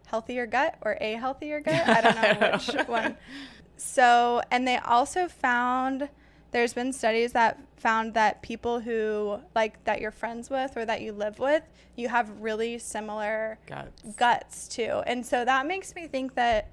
Healthier 0.08 0.46
gut 0.46 0.78
or 0.82 0.98
a 1.02 1.14
healthier 1.14 1.60
gut? 1.60 1.88
I 1.88 2.02
don't 2.02 2.16
know 2.16 2.50
which 2.54 2.88
one 2.88 3.18
so 3.78 4.42
and 4.52 4.68
they 4.68 4.78
also 4.78 5.28
found 5.28 6.10
there's 6.52 6.74
been 6.74 6.94
studies 6.94 7.32
that 7.34 7.60
found 7.78 8.14
that 8.14 8.42
people 8.42 8.80
who 8.80 9.40
like 9.56 9.84
that 9.86 10.00
you're 10.00 10.12
friends 10.12 10.50
with 10.50 10.78
or 10.78 10.86
that 10.86 11.02
you 11.02 11.12
live 11.12 11.40
with 11.40 11.64
you 11.96 12.10
have 12.10 12.30
really 12.40 12.78
similar 12.80 13.58
Guts. 13.68 14.16
guts 14.16 14.68
too. 14.68 15.02
And 15.06 15.26
so 15.26 15.46
that 15.46 15.66
makes 15.68 15.94
me 15.96 16.08
think 16.08 16.36
that 16.36 16.70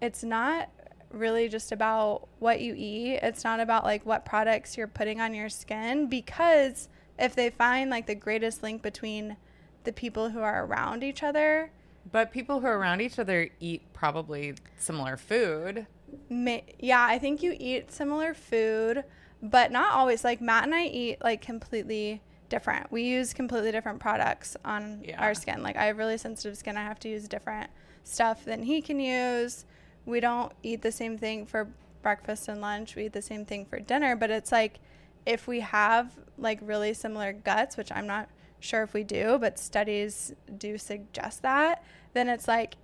it's 0.00 0.22
not 0.24 0.70
really 1.10 1.48
just 1.48 1.72
about 1.72 2.26
what 2.38 2.60
you 2.60 2.74
eat. 2.76 3.18
It's 3.22 3.44
not 3.44 3.60
about 3.60 3.84
like 3.84 4.04
what 4.06 4.24
products 4.24 4.76
you're 4.76 4.86
putting 4.86 5.20
on 5.20 5.34
your 5.34 5.48
skin 5.48 6.08
because 6.08 6.88
if 7.18 7.34
they 7.34 7.50
find 7.50 7.90
like 7.90 8.06
the 8.06 8.14
greatest 8.14 8.62
link 8.62 8.82
between 8.82 9.36
the 9.84 9.92
people 9.92 10.30
who 10.30 10.40
are 10.40 10.64
around 10.64 11.02
each 11.04 11.22
other, 11.22 11.70
But 12.10 12.32
people 12.32 12.60
who 12.60 12.66
are 12.66 12.78
around 12.78 13.00
each 13.00 13.18
other 13.18 13.50
eat 13.60 13.82
probably 13.92 14.54
similar 14.78 15.16
food. 15.16 15.86
Yeah, 16.30 17.04
I 17.08 17.18
think 17.18 17.42
you 17.42 17.56
eat 17.58 17.92
similar 17.92 18.34
food, 18.34 19.04
but 19.42 19.72
not 19.72 19.92
always. 19.94 20.24
Like 20.24 20.40
Matt 20.40 20.64
and 20.64 20.74
I 20.74 20.84
eat 20.86 21.22
like 21.22 21.40
completely 21.42 22.22
different. 22.48 22.92
We 22.92 23.02
use 23.02 23.32
completely 23.32 23.72
different 23.72 23.98
products 24.00 24.56
on 24.64 25.02
Yeah. 25.04 25.20
our 25.20 25.34
skin. 25.34 25.62
Like 25.62 25.76
I 25.76 25.86
have 25.86 25.98
really 25.98 26.18
sensitive 26.18 26.56
skin. 26.58 26.76
I 26.76 26.82
have 26.84 27.00
to 27.00 27.08
use 27.08 27.26
different 27.28 27.70
stuff 28.04 28.44
than 28.44 28.62
he 28.64 28.82
can 28.82 29.00
use. 29.00 29.64
We 30.04 30.20
don't 30.20 30.52
eat 30.62 30.82
the 30.82 30.92
same 30.92 31.16
thing 31.16 31.46
for 31.46 31.68
breakfast 32.02 32.48
and 32.48 32.60
lunch. 32.60 32.94
We 32.96 33.06
eat 33.06 33.12
the 33.12 33.22
same 33.22 33.44
thing 33.46 33.64
for 33.64 33.78
dinner, 33.78 34.16
but 34.16 34.30
it's 34.30 34.52
like 34.52 34.80
if 35.24 35.46
we 35.46 35.60
have 35.60 36.18
like 36.36 36.58
really 36.62 36.92
similar 36.94 37.32
guts, 37.32 37.76
which 37.76 37.92
I'm 37.92 38.06
not 38.06 38.28
sure 38.60 38.82
if 38.82 38.92
we 38.92 39.04
do, 39.04 39.38
but 39.40 39.58
studies 39.58 40.34
do 40.58 40.76
suggest 40.78 41.42
that, 41.42 41.82
then 42.12 42.28
it's 42.28 42.48
like 42.48 42.74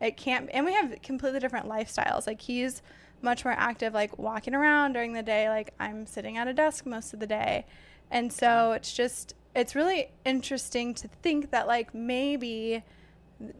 it 0.00 0.16
can't 0.16 0.48
and 0.52 0.64
we 0.64 0.72
have 0.74 1.00
completely 1.02 1.40
different 1.40 1.68
lifestyles. 1.68 2.26
Like 2.26 2.40
he's 2.42 2.82
much 3.20 3.44
more 3.44 3.54
active 3.56 3.94
like 3.94 4.16
walking 4.18 4.54
around 4.54 4.92
during 4.92 5.12
the 5.12 5.22
day, 5.22 5.48
like 5.48 5.74
I'm 5.80 6.06
sitting 6.06 6.36
at 6.36 6.46
a 6.48 6.52
desk 6.52 6.86
most 6.86 7.12
of 7.12 7.20
the 7.20 7.26
day. 7.26 7.66
And 8.10 8.32
so 8.32 8.72
it's 8.72 8.92
just 8.92 9.34
it's 9.54 9.74
really 9.74 10.10
interesting 10.24 10.94
to 10.94 11.08
think 11.22 11.50
that 11.50 11.66
like 11.66 11.92
maybe 11.94 12.84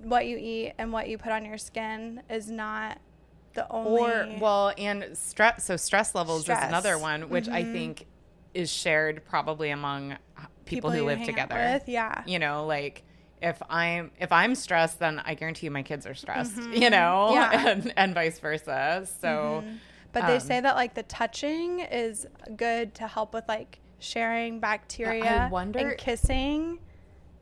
what 0.02 0.26
you 0.26 0.36
eat 0.36 0.74
and 0.78 0.92
what 0.92 1.08
you 1.08 1.18
put 1.18 1.32
on 1.32 1.44
your 1.44 1.58
skin 1.58 2.22
is 2.30 2.50
not 2.50 2.98
the 3.54 3.66
only 3.72 3.90
Or 3.90 4.28
well, 4.40 4.72
and 4.78 5.16
stress. 5.16 5.64
So 5.64 5.76
stress 5.76 6.14
levels 6.14 6.42
Stress. 6.42 6.62
is 6.62 6.68
another 6.68 6.98
one, 6.98 7.28
which 7.30 7.48
I 7.48 7.64
Mhm. 7.64 7.72
think 7.72 8.06
is 8.54 8.70
shared 8.72 9.24
probably 9.24 9.70
among 9.70 10.16
people, 10.64 10.90
People 10.90 10.90
who 10.90 11.04
live 11.04 11.22
together. 11.24 11.54
with, 11.56 11.88
yeah. 11.88 12.22
You 12.26 12.38
know, 12.38 12.66
like 12.66 13.04
if 13.42 13.60
I'm 13.70 14.10
if 14.18 14.32
I'm 14.32 14.54
stressed, 14.54 14.98
then 14.98 15.20
I 15.24 15.34
guarantee 15.34 15.66
you 15.66 15.70
my 15.70 15.82
kids 15.82 16.06
are 16.06 16.14
stressed. 16.14 16.56
You 16.56 16.90
know, 16.90 17.30
Mm-hmm. 17.30 17.34
Yeah. 17.34 17.52
Mm-hmm. 17.52 17.66
and, 17.68 17.94
and 17.96 18.14
vice 18.14 18.38
versa. 18.38 19.06
So. 19.20 19.64
But 20.12 20.26
they 20.26 20.34
Um, 20.34 20.40
say 20.40 20.60
that 20.60 20.74
like 20.74 20.94
the 20.94 21.02
touching 21.02 21.80
is 21.80 22.26
good 22.56 22.94
to 22.94 23.06
help 23.06 23.34
with 23.34 23.44
like 23.46 23.78
sharing 23.98 24.58
bacteria 24.58 25.48
wonder- 25.52 25.78
and 25.90 25.98
kissing. 25.98 26.78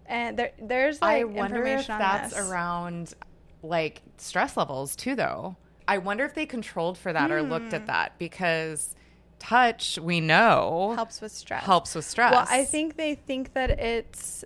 And 0.06 0.36
there, 0.38 0.52
there's 0.60 1.00
like 1.00 1.20
I 1.20 1.24
wonder 1.24 1.64
if 1.64 1.86
that's 1.86 2.36
around 2.36 3.14
like 3.62 4.02
stress 4.18 4.56
levels 4.56 4.94
too, 4.96 5.14
though. 5.14 5.56
I 5.88 5.98
wonder 5.98 6.24
if 6.24 6.34
they 6.34 6.46
controlled 6.46 6.98
for 6.98 7.12
that 7.12 7.30
or 7.30 7.42
looked 7.42 7.68
Hmm. 7.70 7.74
at 7.76 7.86
that 7.86 8.18
because 8.18 8.94
touch, 9.38 9.98
we 10.00 10.20
know, 10.20 10.92
helps 10.96 11.20
with 11.20 11.30
stress. 11.32 11.62
helps 11.64 11.94
with 11.94 12.04
stress. 12.04 12.32
Well, 12.32 12.46
I 12.50 12.64
think 12.64 12.96
they 12.96 13.14
think 13.14 13.52
that 13.54 13.70
it's 13.70 14.44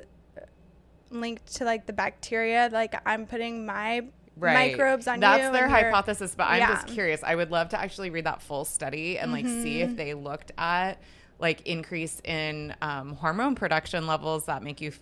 linked 1.10 1.54
to 1.56 1.64
like 1.64 1.86
the 1.86 1.92
bacteria. 1.92 2.68
Like 2.72 2.94
I'm 3.06 3.26
putting 3.26 3.66
my 3.66 4.02
microbes 4.40 5.06
on 5.06 5.20
That's 5.20 5.44
you. 5.44 5.52
their 5.52 5.68
hypothesis, 5.68 6.34
but 6.34 6.44
I'm 6.44 6.58
Yeah. 6.60 6.74
just 6.74 6.86
curious. 6.88 7.22
I 7.22 7.34
would 7.34 7.50
love 7.50 7.68
to 7.70 7.80
actually 7.80 8.10
read 8.10 8.24
that 8.26 8.40
full 8.40 8.64
study 8.64 9.18
and 9.18 9.32
like 9.32 9.46
see 9.46 9.80
Mm-hmm. 9.80 9.90
if 9.90 9.96
they 9.96 10.14
looked 10.14 10.52
at 10.56 10.98
like 11.38 11.62
increase 11.66 12.20
in 12.24 12.74
um, 12.82 13.14
hormone 13.16 13.54
production 13.54 14.06
levels 14.06 14.46
that 14.46 14.62
make 14.62 14.80
you, 14.80 14.92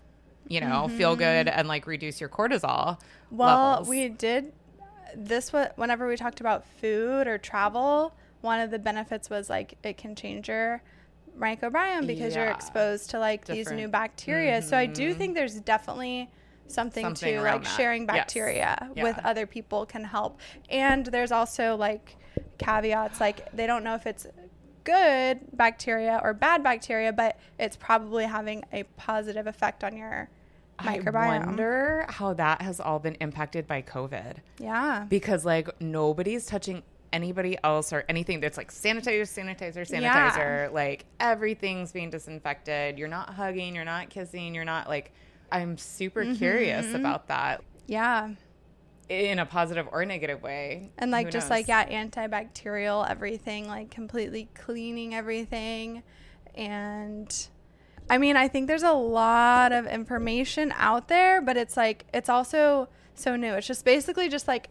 you 0.49 0.61
know, 0.61 0.89
feel 0.89 1.15
good 1.17 1.49
and 1.49 1.69
like 1.69 1.87
reduce 1.87 2.21
your 2.21 2.29
cortisol. 2.31 2.97
Mm-hmm. 2.99 3.37
Well, 3.37 3.71
levels. 3.71 3.89
we 3.89 4.09
did 4.09 4.53
this. 5.17 5.53
What 5.53 5.77
whenever 5.77 6.07
we 6.09 6.17
talked 6.17 6.41
about 6.41 6.65
food 6.81 7.27
or 7.27 7.39
travel, 7.39 8.15
one 8.41 8.61
of 8.61 8.71
the 8.71 8.79
benefits 8.79 9.29
was 9.31 9.51
like 9.51 9.77
it 9.83 9.97
can 9.99 10.15
change 10.15 10.49
your 10.49 10.83
microbiome 11.39 12.07
because 12.07 12.35
you're 12.35 12.51
exposed 12.51 13.11
to 13.11 13.19
like 13.19 13.45
these 13.45 13.71
new 13.71 13.89
bacteria. 13.89 14.63
So 14.63 14.77
I 14.77 14.87
do 14.87 15.11
mm-hmm. 15.11 15.19
think 15.19 15.35
there's 15.35 15.61
definitely 15.61 16.31
something, 16.67 17.05
Something 17.05 17.37
to 17.37 17.43
like 17.43 17.65
that. 17.65 17.77
sharing 17.77 18.03
Yes. 18.03 18.09
bacteria 18.09 18.91
with 18.97 19.19
other 19.25 19.47
people 19.47 19.87
can 19.87 20.05
help. 20.05 20.39
And 20.69 21.07
there's 21.07 21.33
also 21.33 21.77
like 21.77 22.17
caveats 22.59 23.21
like 23.21 23.51
they 23.53 23.67
don't 23.67 23.85
know 23.85 23.95
if 23.95 24.07
it's 24.07 24.27
good 24.85 25.41
bacteria 25.53 26.21
or 26.23 26.33
bad 26.35 26.63
bacteria, 26.63 27.13
but 27.13 27.39
it's 27.59 27.77
probably 27.77 28.25
having 28.25 28.65
a 28.73 28.85
positive 28.97 29.47
effect 29.47 29.85
on 29.85 29.97
your 29.97 30.31
microbiome. 30.79 31.15
I 31.17 31.47
wonder 31.47 32.07
how 32.09 32.35
that 32.35 32.63
has 32.63 32.81
all 32.81 32.99
been 32.99 33.17
impacted 33.17 33.67
by 33.67 33.83
COVID 33.83 34.37
Yeah. 34.59 35.07
because 35.09 35.45
like 35.45 35.69
nobody's 35.81 36.47
touching 36.47 36.83
anybody 37.13 37.57
else 37.65 37.93
or 37.93 38.05
anything 38.09 38.41
that's 38.41 38.57
like 38.57 38.71
sanitizer, 38.73 39.23
sanitizer, 39.23 39.89
Yeah. 40.01 40.31
sanitizer. 40.31 40.73
Like 40.73 41.05
everything's 41.21 41.93
being 41.93 42.11
disinfected. 42.11 42.99
You're 42.99 43.09
not 43.09 43.31
hugging, 43.31 43.75
you're 43.75 43.85
not 43.85 44.11
kissing, 44.11 44.55
you're 44.55 44.65
not 44.65 44.89
like. 44.89 45.13
I'm 45.51 45.79
super 45.79 46.25
Mm-hmm. 46.25 46.35
curious 46.35 46.93
about 46.95 47.29
that 47.29 47.63
Yeah. 47.87 48.33
in 49.09 49.39
a 49.39 49.47
positive 49.47 49.89
or 49.91 50.05
negative 50.05 50.43
way. 50.43 50.91
And 50.99 51.11
like 51.11 51.27
Who 51.29 51.33
just 51.33 51.47
knows? 51.47 51.51
like 51.61 51.69
yeah, 51.69 51.89
antibacterial 51.89 53.09
everything, 53.09 53.67
like 53.67 53.91
completely 53.91 54.51
cleaning 54.55 55.15
everything. 55.15 56.03
And 56.55 57.35
I 58.11 58.19
mean, 58.19 58.37
I 58.37 58.49
think 58.49 58.67
there's 58.67 58.83
a 58.83 58.93
lot 58.93 59.73
of 59.73 59.87
information 59.87 60.73
out 60.77 61.09
there, 61.09 61.41
but 61.41 61.57
it's 61.57 61.77
like 61.77 62.05
it's 62.13 62.29
also 62.29 62.89
so 63.15 63.35
new. 63.37 63.55
It's 63.55 63.67
just 63.67 63.85
basically 63.87 64.29
just 64.29 64.49
like 64.49 64.69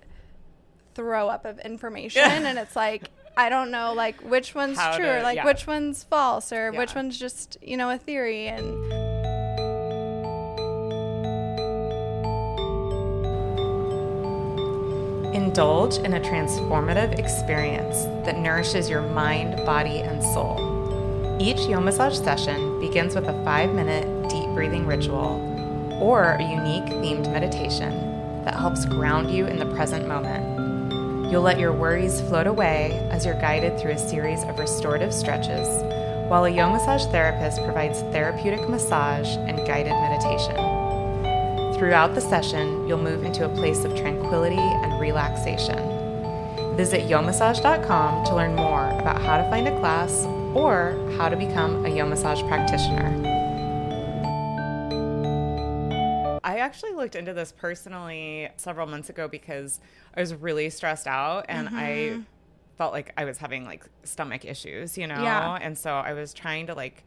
throw 0.97 1.29
up 1.29 1.45
of 1.45 1.59
information 1.59 2.21
and 2.23 2.57
it's 2.57 2.75
like 2.75 3.03
I 3.37 3.49
don't 3.49 3.69
know 3.69 3.93
like 3.93 4.19
which 4.21 4.55
one's 4.55 4.77
How 4.79 4.97
true 4.97 5.05
to- 5.05 5.19
or 5.19 5.21
like 5.21 5.37
yeah. 5.37 5.45
which 5.45 5.67
one's 5.67 6.03
false 6.03 6.51
or 6.51 6.71
which 6.71 6.95
one's 6.95 7.17
just, 7.19 7.55
you 7.61 7.77
know, 7.77 7.91
a 7.91 7.97
theory 7.99 8.47
and 8.47 8.63
Indulge 15.33 15.97
in 15.97 16.13
a 16.13 16.19
transformative 16.19 17.19
experience 17.19 18.05
that 18.25 18.37
nourishes 18.37 18.89
your 18.89 19.01
mind, 19.01 19.55
body, 19.65 19.99
and 19.99 20.21
soul. 20.23 20.57
Each 21.39 21.57
Yomassage 21.57 22.23
session 22.23 22.79
begins 22.79 23.13
with 23.15 23.25
a 23.27 23.43
five 23.43 23.73
minute 23.73 24.29
deep 24.29 24.49
breathing 24.55 24.85
ritual 24.87 25.39
or 26.01 26.33
a 26.33 26.41
unique 26.43 26.85
themed 26.85 27.31
meditation 27.31 27.91
that 28.45 28.55
helps 28.55 28.85
ground 28.85 29.29
you 29.29 29.45
in 29.45 29.57
the 29.57 29.65
present 29.75 30.07
moment. 30.07 30.66
You'll 31.29 31.41
let 31.41 31.59
your 31.59 31.73
worries 31.73 32.21
float 32.21 32.47
away 32.47 33.05
as 33.11 33.25
you're 33.25 33.39
guided 33.41 33.77
through 33.77 33.91
a 33.91 33.97
series 33.97 34.43
of 34.43 34.57
restorative 34.57 35.13
stretches, 35.13 35.67
while 36.29 36.45
a 36.45 36.49
Yomassage 36.49 37.11
therapist 37.11 37.61
provides 37.63 37.99
therapeutic 38.13 38.69
massage 38.69 39.27
and 39.35 39.57
guided 39.67 39.91
meditation. 39.91 40.55
Throughout 41.77 42.15
the 42.15 42.21
session, 42.21 42.87
you'll 42.87 42.97
move 42.97 43.25
into 43.25 43.43
a 43.43 43.49
place 43.49 43.83
of 43.83 43.93
tranquility 43.93 44.55
and 44.55 45.01
relaxation. 45.01 45.77
Visit 46.77 47.09
yomassage.com 47.09 48.23
to 48.23 48.35
learn 48.35 48.55
more 48.55 48.89
about 48.97 49.21
how 49.21 49.35
to 49.35 49.43
find 49.49 49.67
a 49.67 49.77
class 49.81 50.25
or 50.55 50.95
how 51.17 51.27
to 51.27 51.35
become 51.35 51.85
a 51.85 51.89
Yomassage 51.89 52.47
practitioner. 52.47 53.36
Actually 56.67 56.93
looked 56.93 57.15
into 57.15 57.33
this 57.33 57.51
personally 57.51 58.49
several 58.57 58.85
months 58.85 59.09
ago 59.09 59.27
because 59.27 59.79
I 60.15 60.19
was 60.19 60.35
really 60.35 60.69
stressed 60.69 61.07
out 61.07 61.45
and 61.49 61.69
I 61.69 61.89
mm-hmm. 62.11 62.21
felt 62.77 62.93
like 62.93 63.13
I 63.17 63.25
was 63.25 63.37
having 63.37 63.65
like 63.65 63.85
stomach 64.03 64.45
issues, 64.45 64.97
you 64.97 65.07
know? 65.07 65.23
Yeah. 65.23 65.57
And 65.59 65.77
so 65.77 65.91
I 65.93 66.13
was 66.13 66.33
trying 66.33 66.67
to 66.67 66.73
like 66.75 67.03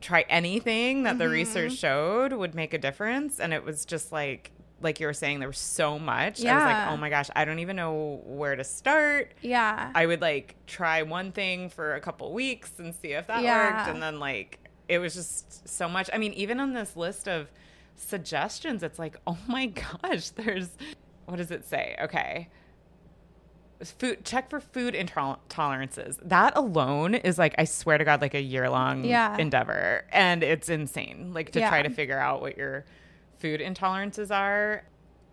try 0.00 0.24
anything 0.28 1.02
that 1.02 1.18
the 1.18 1.24
mm-hmm. 1.24 1.32
research 1.32 1.72
showed 1.72 2.32
would 2.32 2.54
make 2.54 2.74
a 2.74 2.78
difference 2.78 3.40
and 3.40 3.52
it 3.52 3.64
was 3.64 3.84
just 3.84 4.12
like 4.12 4.50
like 4.82 5.00
you 5.00 5.06
were 5.06 5.14
saying 5.14 5.38
there 5.38 5.48
was 5.48 5.56
so 5.56 5.98
much 5.98 6.40
Yeah. 6.40 6.52
i 6.52 6.56
was 6.56 6.64
like 6.64 6.92
oh 6.92 6.96
my 6.98 7.08
gosh 7.08 7.30
i 7.34 7.46
don't 7.46 7.60
even 7.60 7.74
know 7.76 8.20
where 8.26 8.54
to 8.54 8.64
start 8.64 9.32
yeah. 9.40 9.90
i 9.94 10.04
would 10.04 10.20
like 10.20 10.56
try 10.66 11.00
one 11.00 11.32
thing 11.32 11.70
for 11.70 11.94
a 11.94 12.00
couple 12.00 12.34
weeks 12.34 12.72
and 12.78 12.94
see 12.94 13.12
if 13.12 13.28
that 13.28 13.42
Yeah. 13.42 13.78
worked 13.78 13.88
and 13.88 14.02
then 14.02 14.20
like 14.20 14.58
it 14.88 14.98
was 14.98 15.14
just 15.14 15.66
so 15.66 15.88
much 15.88 16.10
i 16.12 16.18
mean 16.18 16.34
even 16.34 16.60
on 16.60 16.74
this 16.74 16.96
list 16.96 17.26
of 17.26 17.50
suggestions 17.96 18.82
it's 18.82 18.98
like 18.98 19.16
oh 19.26 19.38
my 19.46 19.66
gosh 20.02 20.30
there's 20.30 20.70
what 21.26 21.36
does 21.36 21.50
it 21.50 21.64
say? 21.64 21.96
Okay. 22.02 22.48
Food 23.82 24.24
check 24.24 24.48
for 24.50 24.60
food 24.60 24.94
intolerances 24.94 26.18
that 26.22 26.56
alone 26.56 27.14
is 27.14 27.38
like 27.38 27.54
i 27.58 27.64
swear 27.64 27.98
to 27.98 28.04
god 28.04 28.22
like 28.22 28.32
a 28.32 28.40
year 28.40 28.70
long 28.70 29.04
Yeah. 29.04 29.36
endeavor 29.36 30.04
and 30.10 30.42
it's 30.42 30.70
insane 30.70 31.32
like 31.34 31.50
to 31.52 31.60
try 31.60 31.82
to 31.82 31.90
figure 31.90 32.18
out 32.18 32.40
what 32.40 32.56
your 32.56 32.86
food 33.38 33.60
intolerances 33.60 34.34
are. 34.34 34.84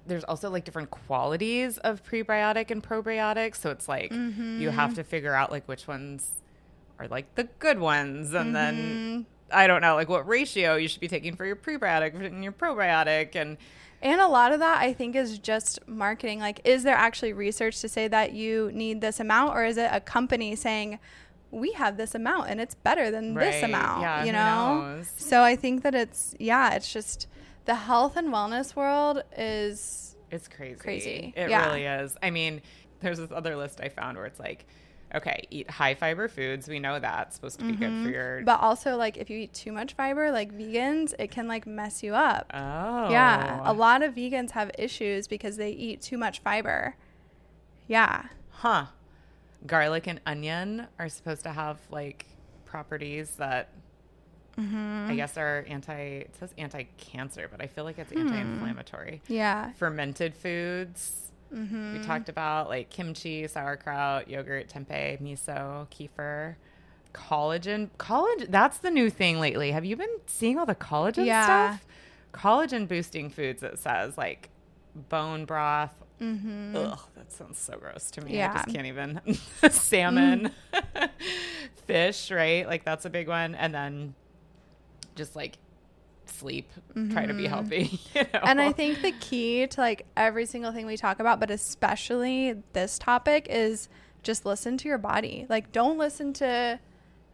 There's 0.06 0.26
also 0.26 0.50
like 0.50 0.66
different 0.66 0.90
qualities 0.90 1.78
of 1.78 2.04
prebiotic 2.04 2.72
and 2.72 2.84
probiotic 2.84 3.56
so 3.56 3.70
it's 3.70 3.88
like 3.88 4.12
you 4.12 4.70
have 4.70 4.90
mm-hmm. 4.90 4.96
to 4.96 5.04
figure 5.04 5.34
out 5.34 5.52
like 5.52 5.66
which 5.68 5.88
ones 5.88 6.42
are 7.00 7.08
like 7.08 7.34
the 7.36 7.46
good 7.60 7.80
ones 7.80 8.34
and 8.34 8.54
then 8.56 8.76
mm-hmm. 8.76 9.22
I 9.54 9.68
don't 9.68 9.82
know 9.82 9.96
like 9.96 10.10
what 10.10 10.28
ratio 10.28 10.76
you 10.76 10.88
should 10.88 11.02
be 11.02 11.08
taking 11.08 11.36
for 11.36 11.46
your 11.46 11.56
prebiotic 11.56 12.14
and 12.26 12.44
your 12.44 12.54
probiotic 12.54 13.36
and 13.36 13.58
And 14.04 14.20
a 14.20 14.28
lot 14.28 14.52
of 14.52 14.60
that 14.62 14.80
I 14.82 14.94
think 14.94 15.16
is 15.16 15.38
just 15.38 15.78
marketing. 15.88 16.40
Like, 16.40 16.60
is 16.64 16.82
there 16.82 16.96
actually 16.96 17.34
research 17.34 17.82
to 17.82 17.88
say 17.88 18.08
that 18.08 18.34
you 18.34 18.72
need 18.74 19.00
this 19.00 19.20
amount, 19.20 19.54
or 19.56 19.64
is 19.64 19.78
it 19.78 19.90
a 19.94 20.00
company 20.00 20.56
saying, 20.56 20.98
we 21.52 21.74
have 21.74 21.98
this 21.98 22.16
amount 22.16 22.50
and 22.50 22.60
it's 22.60 22.74
better 22.74 23.12
than 23.12 23.36
this 23.36 23.62
amount? 23.62 24.02
Yeah, 24.02 24.24
you 24.26 24.32
know? 24.32 24.96
knows? 24.96 25.12
So 25.18 25.44
I 25.44 25.56
think 25.56 25.84
that 25.84 25.94
it's, 25.94 26.34
yeah, 26.40 26.74
it's 26.74 26.92
just 26.92 27.28
the 27.66 27.76
health 27.76 28.18
and 28.18 28.30
wellness 28.30 28.76
world 28.76 29.22
is, 29.38 30.16
It's 30.32 30.48
crazy. 30.48 30.76
Crazy. 30.80 31.34
It 31.36 31.50
Yeah. 31.52 31.68
really 31.68 31.84
is. 31.86 32.18
I 32.24 32.32
mean, 32.32 32.64
there's 33.02 33.20
this 33.20 33.32
other 33.32 33.56
list 33.56 33.82
I 33.82 33.90
found 33.90 34.18
where 34.18 34.26
it's 34.26 34.40
like, 34.40 34.66
okay, 35.16 35.44
eat 35.50 35.70
high 35.70 35.94
fiber 35.96 36.28
foods. 36.28 36.68
We 36.68 36.80
know 36.80 37.00
that's 37.00 37.36
supposed 37.36 37.60
to 37.60 37.66
be 37.66 37.74
good 37.74 38.04
for 38.04 38.10
your. 38.10 38.36
Mm-hmm. 38.38 38.46
but 38.46 38.60
also 38.62 38.96
like 38.98 39.18
if 39.18 39.30
you 39.30 39.38
eat 39.40 39.54
too 39.54 39.72
much 39.72 39.94
fiber, 39.94 40.32
like 40.32 40.52
vegans, 40.54 41.14
it 41.20 41.32
can 41.32 41.48
like 41.48 41.66
mess 41.68 42.02
you 42.04 42.16
up. 42.16 42.50
oh. 42.54 43.10
Yeah. 43.10 43.62
A 43.64 43.74
lot 43.74 44.04
of 44.04 44.16
vegans 44.16 44.52
have 44.52 44.72
issues 44.78 45.28
because 45.28 45.58
they 45.58 45.72
eat 45.72 46.02
too 46.02 46.18
much 46.18 46.40
fiber. 46.40 46.96
Yeah. 47.88 48.26
Huh. 48.52 48.86
Garlic 49.68 50.08
and 50.08 50.20
onion 50.26 50.88
are 50.98 51.10
supposed 51.10 51.44
to 51.44 51.52
have 51.52 51.78
like 51.90 52.26
properties 52.66 53.32
that 53.38 53.70
Mm-hmm. 54.60 55.08
I 55.10 55.16
guess 55.16 55.38
are 55.38 55.66
anti. 55.70 55.94
It 55.94 56.36
says 56.38 56.54
anti-cancer, 56.58 57.48
but 57.50 57.62
I 57.62 57.68
feel 57.68 57.86
like 57.86 57.96
Hmm. 57.96 58.02
it's 58.02 58.12
anti-inflammatory. 58.12 59.22
Yeah. 59.30 59.72
Fermented 59.74 60.36
foods. 60.36 61.31
Mm-hmm. 61.54 61.94
We 62.00 62.04
talked 62.06 62.30
about 62.30 62.70
like 62.70 62.90
kimchi, 62.90 63.48
sauerkraut, 63.48 64.30
yogurt, 64.30 64.70
tempeh, 64.70 65.22
miso, 65.22 65.88
kefir, 65.90 66.56
collagen. 67.14 67.90
Collagen. 67.98 68.50
That's 68.50 68.78
the 68.78 68.92
new 68.92 69.10
thing 69.10 69.40
lately. 69.40 69.72
Have 69.72 69.86
you 69.86 69.96
been 69.96 70.18
seeing 70.28 70.58
all 70.58 70.66
the 70.66 70.76
collagen 70.76 71.26
Yeah. 71.26 71.44
stuff? 71.78 71.86
Collagen 72.34 72.88
boosting 72.88 73.30
foods. 73.30 73.64
It 73.64 73.78
says 73.80 74.18
like 74.18 74.50
bone 75.10 75.46
broth. 75.46 75.94
Mm-hmm. 76.22 76.76
Ugh, 76.78 77.00
that 77.16 77.32
sounds 77.32 77.58
so 77.58 77.78
gross 77.78 78.12
to 78.12 78.22
me. 78.22 78.42
I 78.42 78.54
just 78.54 78.68
can't 78.68 78.86
even. 78.86 79.20
Salmon, 79.72 80.52
fish, 81.88 82.32
right? 82.32 82.66
Like 82.68 82.86
that's 82.86 83.06
a 83.06 83.10
big 83.10 83.28
one. 83.28 83.56
And 83.56 83.74
then 83.74 84.14
just 85.16 85.36
like 85.36 85.58
sleep, 86.32 86.72
try 87.12 87.26
to 87.26 87.34
be 87.34 87.48
healthy. 87.48 88.00
You 88.16 88.22
know? 88.22 88.28
Mm-hmm. 88.28 88.48
And 88.48 88.62
I 88.62 88.72
think 88.72 89.02
the 89.02 89.12
key 89.12 89.68
to 89.68 89.82
like 89.82 90.06
every 90.18 90.46
single 90.46 90.72
thing 90.72 90.86
we 90.86 90.98
talk 90.98 91.20
about, 91.20 91.40
but 91.40 91.52
especially 91.52 92.56
this 92.74 92.98
topic, 93.00 93.48
is 93.50 93.90
just 94.24 94.46
listen 94.46 94.78
to 94.78 94.88
your 94.88 94.98
body. 94.98 95.46
Like, 95.50 95.72
don't 95.72 95.98
listen 95.98 96.34
to, 96.34 96.80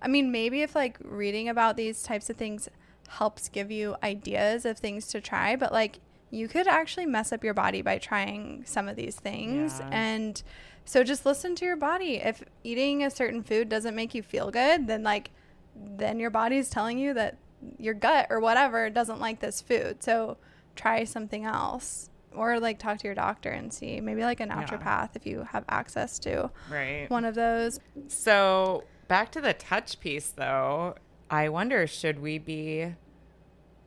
I 0.01 0.07
mean, 0.07 0.31
maybe 0.31 0.61
if 0.61 0.75
like 0.75 0.97
reading 1.03 1.49
about 1.49 1.77
these 1.77 2.03
types 2.03 2.29
of 2.29 2.37
things 2.37 2.69
helps 3.09 3.49
give 3.49 3.71
you 3.71 3.95
ideas 4.03 4.65
of 4.65 4.77
things 4.77 5.07
to 5.07 5.21
try, 5.21 5.55
but 5.55 5.71
like 5.71 5.99
you 6.29 6.47
could 6.47 6.67
actually 6.67 7.05
mess 7.05 7.31
up 7.31 7.43
your 7.43 7.53
body 7.53 7.81
by 7.81 7.97
trying 7.97 8.63
some 8.65 8.87
of 8.87 8.95
these 8.95 9.15
things. 9.15 9.79
Yeah. 9.79 9.89
And 9.91 10.43
so 10.85 11.03
just 11.03 11.25
listen 11.25 11.55
to 11.55 11.65
your 11.65 11.75
body. 11.77 12.15
If 12.15 12.43
eating 12.63 13.03
a 13.03 13.09
certain 13.09 13.43
food 13.43 13.69
doesn't 13.69 13.95
make 13.95 14.13
you 14.13 14.23
feel 14.23 14.51
good, 14.51 14.87
then 14.87 15.03
like, 15.03 15.31
then 15.75 16.19
your 16.19 16.29
body's 16.29 16.69
telling 16.69 16.97
you 16.97 17.13
that 17.13 17.37
your 17.77 17.93
gut 17.93 18.27
or 18.29 18.39
whatever 18.39 18.89
doesn't 18.89 19.19
like 19.19 19.39
this 19.39 19.61
food. 19.61 20.03
So 20.03 20.37
try 20.75 21.03
something 21.03 21.45
else 21.45 22.09
or 22.33 22.59
like 22.59 22.79
talk 22.79 22.99
to 22.99 23.05
your 23.05 23.15
doctor 23.15 23.49
and 23.49 23.73
see 23.73 23.99
maybe 23.99 24.21
like 24.21 24.39
a 24.39 24.45
naturopath 24.45 25.15
if 25.15 25.25
you 25.25 25.43
have 25.51 25.65
access 25.67 26.19
to 26.19 26.49
right. 26.69 27.09
one 27.09 27.25
of 27.25 27.35
those. 27.35 27.79
So 28.07 28.83
back 29.07 29.31
to 29.31 29.41
the 29.41 29.53
touch 29.53 29.99
piece, 29.99 30.29
though. 30.29 30.95
I 31.29 31.49
wonder, 31.49 31.87
should 31.87 32.19
we 32.19 32.37
be 32.37 32.93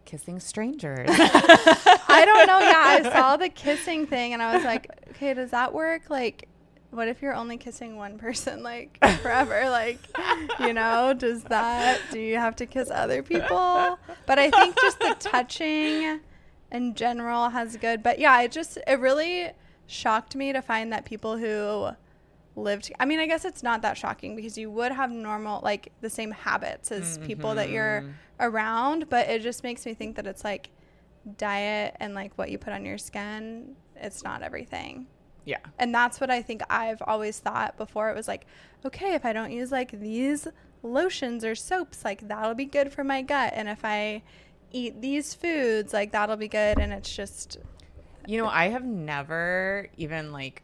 kissing 0.05 0.41
strangers? 0.41 1.09
I 1.11 2.25
don't 2.27 2.47
know. 2.47 2.59
Yeah, 2.59 2.83
I 2.85 3.03
saw 3.03 3.37
the 3.37 3.49
kissing 3.49 4.07
thing 4.07 4.33
and 4.33 4.43
I 4.43 4.57
was 4.57 4.65
like, 4.65 4.91
okay, 5.11 5.33
does 5.33 5.53
that 5.53 5.73
work? 5.73 6.11
Like, 6.11 6.49
what 6.91 7.09
if 7.09 7.23
you're 7.23 7.35
only 7.35 7.57
kissing 7.57 7.97
one 7.97 8.19
person 8.19 8.63
like 8.65 8.99
forever? 9.23 9.69
Like, 9.71 9.99
you 10.59 10.73
know, 10.75 11.15
does 11.15 11.45
that, 11.45 12.01
do 12.11 12.19
you 12.19 12.37
have 12.37 12.57
to 12.57 12.67
kiss 12.67 12.91
other 12.91 13.23
people? 13.23 13.99
But 14.27 14.39
I 14.39 14.51
think 14.51 14.81
just 14.81 14.99
the 15.01 15.17
touching 15.19 16.21
in 16.73 16.95
general 16.95 17.51
has 17.51 17.77
good. 17.77 18.03
But 18.03 18.19
yeah, 18.19 18.41
it 18.43 18.53
just, 18.53 18.79
it 18.87 18.99
really 18.99 19.51
shocked 19.87 20.37
me 20.37 20.53
to 20.53 20.63
find 20.63 20.93
that 20.93 21.05
people 21.05 21.37
who 21.37 21.91
lived, 22.57 22.93
I 22.99 23.05
mean, 23.05 23.21
I 23.21 23.27
guess 23.27 23.45
it's 23.45 23.63
not 23.63 23.83
that 23.83 23.97
shocking 23.97 24.37
because 24.37 24.59
you 24.59 24.71
would 24.71 24.93
have 24.93 25.11
normal, 25.11 25.61
like 25.63 25.93
the 26.01 26.11
same 26.11 26.31
habits 26.31 26.93
as 26.93 27.19
people 27.19 27.55
that 27.55 27.71
you're 27.71 28.03
mm-hmm. 28.03 28.13
around. 28.41 29.09
But 29.09 29.29
it 29.29 29.43
just 29.43 29.63
makes 29.63 29.87
me 29.87 29.95
think 29.95 30.17
that 30.17 30.27
it's 30.27 30.45
like, 30.45 30.71
diet 31.37 31.97
and 32.01 32.15
like 32.15 32.37
what 32.37 32.51
you 32.51 32.59
put 32.59 32.73
on 32.73 32.85
your 32.85 32.99
skin, 32.99 33.77
it's 33.97 34.23
not 34.25 34.43
everything. 34.43 35.07
Yeah. 35.45 35.59
And 35.79 35.95
that's 35.95 36.21
what 36.21 36.31
I 36.31 36.43
think 36.43 36.63
I've 36.71 37.03
always 37.07 37.39
thought 37.39 37.77
before. 37.77 38.11
It 38.11 38.17
was 38.17 38.29
like, 38.29 38.47
okay, 38.85 39.15
if 39.15 39.25
I 39.25 39.33
don't 39.33 39.53
use 39.53 39.73
like 39.73 39.99
these 39.99 40.47
lotions 40.83 41.45
or 41.45 41.55
soaps, 41.55 42.05
like 42.05 42.29
that'll 42.29 42.55
be 42.55 42.65
good 42.65 42.93
for 42.93 43.05
my 43.05 43.23
gut. 43.23 43.53
And 43.55 43.69
if 43.69 43.85
I 43.85 44.23
eat 44.73 45.01
these 45.01 45.35
foods, 45.35 45.93
like 45.93 46.13
that'll 46.13 46.37
be 46.37 46.49
good. 46.49 46.79
And 46.79 46.93
it's 46.93 47.15
just, 47.15 47.59
You 48.27 48.39
know, 48.39 48.49
I 48.49 48.69
have 48.69 48.85
never 48.85 49.89
even 49.97 50.33
like 50.33 50.63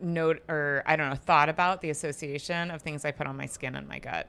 note 0.00 0.42
or 0.48 0.82
I 0.86 0.96
don't 0.96 1.10
know, 1.10 1.16
thought 1.16 1.48
about 1.48 1.80
the 1.80 1.90
association 1.90 2.70
of 2.70 2.82
things 2.82 3.04
I 3.04 3.10
put 3.10 3.26
on 3.26 3.36
my 3.36 3.46
skin 3.46 3.74
and 3.74 3.88
my 3.88 3.98
gut. 3.98 4.28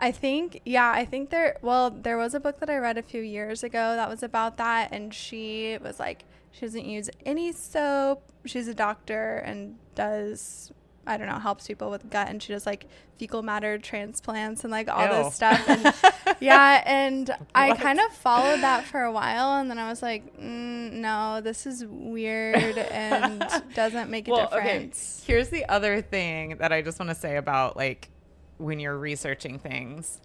I 0.00 0.12
think, 0.12 0.60
yeah, 0.64 0.92
I 0.92 1.04
think 1.04 1.30
there, 1.30 1.58
well, 1.60 1.90
there 1.90 2.16
was 2.16 2.34
a 2.34 2.40
book 2.40 2.60
that 2.60 2.70
I 2.70 2.76
read 2.76 2.98
a 2.98 3.02
few 3.02 3.20
years 3.20 3.64
ago 3.64 3.96
that 3.96 4.08
was 4.08 4.22
about 4.22 4.56
that. 4.58 4.92
And 4.92 5.12
she 5.12 5.76
was 5.82 5.98
like, 5.98 6.24
she 6.50 6.60
doesn't 6.62 6.84
use 6.86 7.10
any 7.24 7.52
soap. 7.52 8.22
She's 8.44 8.68
a 8.68 8.74
doctor 8.74 9.36
and 9.38 9.76
does, 9.94 10.72
I 11.06 11.16
don't 11.16 11.26
know, 11.26 11.38
helps 11.38 11.66
people 11.66 11.90
with 11.90 12.08
gut. 12.10 12.28
And 12.28 12.42
she 12.42 12.52
does 12.52 12.66
like 12.66 12.86
fecal 13.18 13.42
matter 13.42 13.78
transplants 13.78 14.64
and 14.64 14.70
like 14.70 14.88
all 14.88 15.06
Ew. 15.06 15.24
this 15.24 15.34
stuff. 15.34 15.68
And 15.68 15.94
yeah. 16.40 16.82
And 16.86 17.30
I 17.54 17.74
kind 17.74 18.00
of 18.00 18.12
followed 18.12 18.60
that 18.60 18.84
for 18.84 19.02
a 19.02 19.12
while. 19.12 19.60
And 19.60 19.70
then 19.70 19.78
I 19.78 19.88
was 19.88 20.02
like, 20.02 20.36
mm, 20.38 20.92
no, 20.92 21.40
this 21.40 21.66
is 21.66 21.84
weird 21.86 22.78
and 22.78 23.44
doesn't 23.74 24.10
make 24.10 24.28
a 24.28 24.34
difference. 24.34 25.22
okay. 25.22 25.32
Here's 25.32 25.48
the 25.50 25.68
other 25.68 26.00
thing 26.00 26.56
that 26.58 26.72
I 26.72 26.82
just 26.82 26.98
want 26.98 27.10
to 27.10 27.14
say 27.14 27.36
about 27.36 27.76
like 27.76 28.10
when 28.56 28.80
you're 28.80 28.98
researching 28.98 29.58
things. 29.58 30.20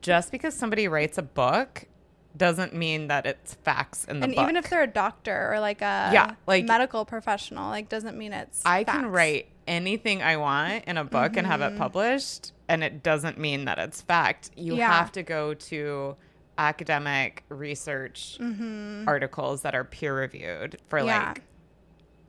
Just 0.00 0.32
because 0.32 0.54
somebody 0.54 0.88
writes 0.88 1.18
a 1.18 1.22
book 1.22 1.86
doesn't 2.36 2.74
mean 2.74 3.08
that 3.08 3.26
it's 3.26 3.54
facts 3.54 4.04
in 4.04 4.20
the 4.20 4.26
book. 4.26 4.28
and 4.28 4.34
book. 4.36 4.42
even 4.42 4.56
if 4.56 4.68
they're 4.70 4.82
a 4.82 4.86
doctor 4.86 5.52
or 5.52 5.60
like 5.60 5.80
a 5.82 6.10
Yeah, 6.12 6.34
like- 6.46 6.64
medical 6.64 7.04
professional, 7.04 7.68
like 7.70 7.88
doesn't 7.88 8.16
mean 8.18 8.32
it's 8.32 8.62
I 8.64 8.84
can 8.84 9.06
write 9.06 9.48
anything 9.66 10.22
I 10.22 10.36
want 10.36 10.84
in 10.86 10.96
a 10.98 11.04
book 11.04 11.36
and 11.36 11.46
have 11.46 11.60
Mm-hmm. 11.60 11.76
it 11.76 11.78
published, 11.78 12.52
and 12.68 12.82
it 12.84 13.02
doesn't 13.02 13.38
mean 13.38 13.66
that 13.66 13.78
it's 13.78 14.00
fact. 14.02 14.50
You 14.56 14.76
Yeah. 14.76 14.92
have 14.92 15.12
to 15.12 15.22
go 15.22 15.54
to 15.54 16.16
academic 16.58 17.44
research 17.48 18.38
articles 19.06 19.62
that 19.62 19.74
are 19.74 19.84
peer 19.84 20.16
reviewed 20.18 20.78
for 20.88 20.98
Mm-hmm. 20.98 21.08
Yeah. 21.08 21.28
like 21.28 21.42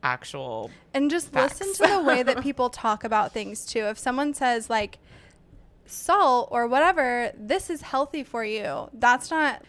actual. 0.02 0.70
and 0.94 1.10
just 1.10 1.32
facts. 1.32 1.60
listen 1.60 1.86
to 1.86 1.92
the 1.94 2.00
way 2.02 2.22
that 2.22 2.40
people 2.42 2.70
talk 2.84 3.02
about 3.02 3.32
things 3.32 3.66
too. 3.66 3.80
If 3.86 3.98
someone 3.98 4.34
says 4.34 4.70
like 4.70 4.98
salt 5.84 6.48
or 6.52 6.66
whatever, 6.66 7.32
this 7.36 7.70
is 7.70 7.82
healthy 7.82 8.22
for 8.22 8.44
you. 8.44 8.88
That's 8.92 9.30
not 9.30 9.62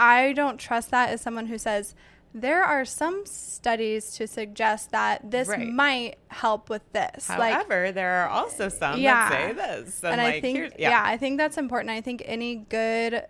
I 0.00 0.32
don't 0.32 0.58
trust 0.58 0.90
that 0.90 1.10
as 1.10 1.20
someone 1.20 1.46
who 1.46 1.58
says 1.58 1.94
there 2.32 2.62
are 2.62 2.84
some 2.84 3.26
studies 3.26 4.12
to 4.14 4.26
suggest 4.26 4.92
that 4.92 5.30
this 5.32 5.48
Right. 5.48 5.66
might 5.68 6.14
help 6.28 6.70
with 6.70 6.82
this. 6.92 7.28
like 7.28 7.52
However, 7.54 7.90
there 7.92 8.22
are 8.22 8.28
also 8.28 8.68
some 8.68 8.98
Yeah. 9.00 9.28
that 9.28 9.32
say 9.32 9.52
this, 9.52 10.02
and, 10.04 10.12
and 10.14 10.22
like 10.22 10.34
I 10.36 10.40
think 10.40 10.56
here's- 10.58 10.72
yeah. 10.78 11.02
I 11.04 11.16
think 11.16 11.38
that's 11.38 11.58
important. 11.58 11.90
I 11.90 12.00
think 12.00 12.22
any 12.24 12.54
good 12.56 13.26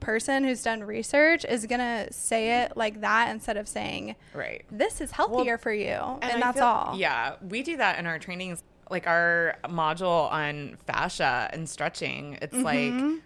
person 0.00 0.44
who's 0.44 0.62
done 0.62 0.84
research 0.84 1.44
is 1.44 1.66
gonna 1.66 2.06
say 2.12 2.62
it 2.62 2.76
like 2.76 3.00
that 3.00 3.30
instead 3.30 3.56
of 3.56 3.66
saying 3.66 4.14
right. 4.34 4.64
this 4.70 5.00
is 5.00 5.10
healthier 5.10 5.58
for 5.58 5.72
you, 5.72 5.88
and, 6.22 6.24
I 6.24 6.38
that's 6.40 6.58
feel- 6.58 6.66
all. 6.66 6.96
Yeah, 6.96 7.34
we 7.42 7.62
do 7.62 7.76
that 7.78 7.98
in 7.98 8.06
our 8.06 8.18
trainings. 8.18 8.62
Like 8.88 9.08
our 9.08 9.56
module 9.64 10.30
on 10.30 10.78
fascia 10.86 11.50
and 11.52 11.68
stretching, 11.68 12.38
it's 12.40 12.54
Mm-hmm. 12.54 12.64
like 13.14 13.22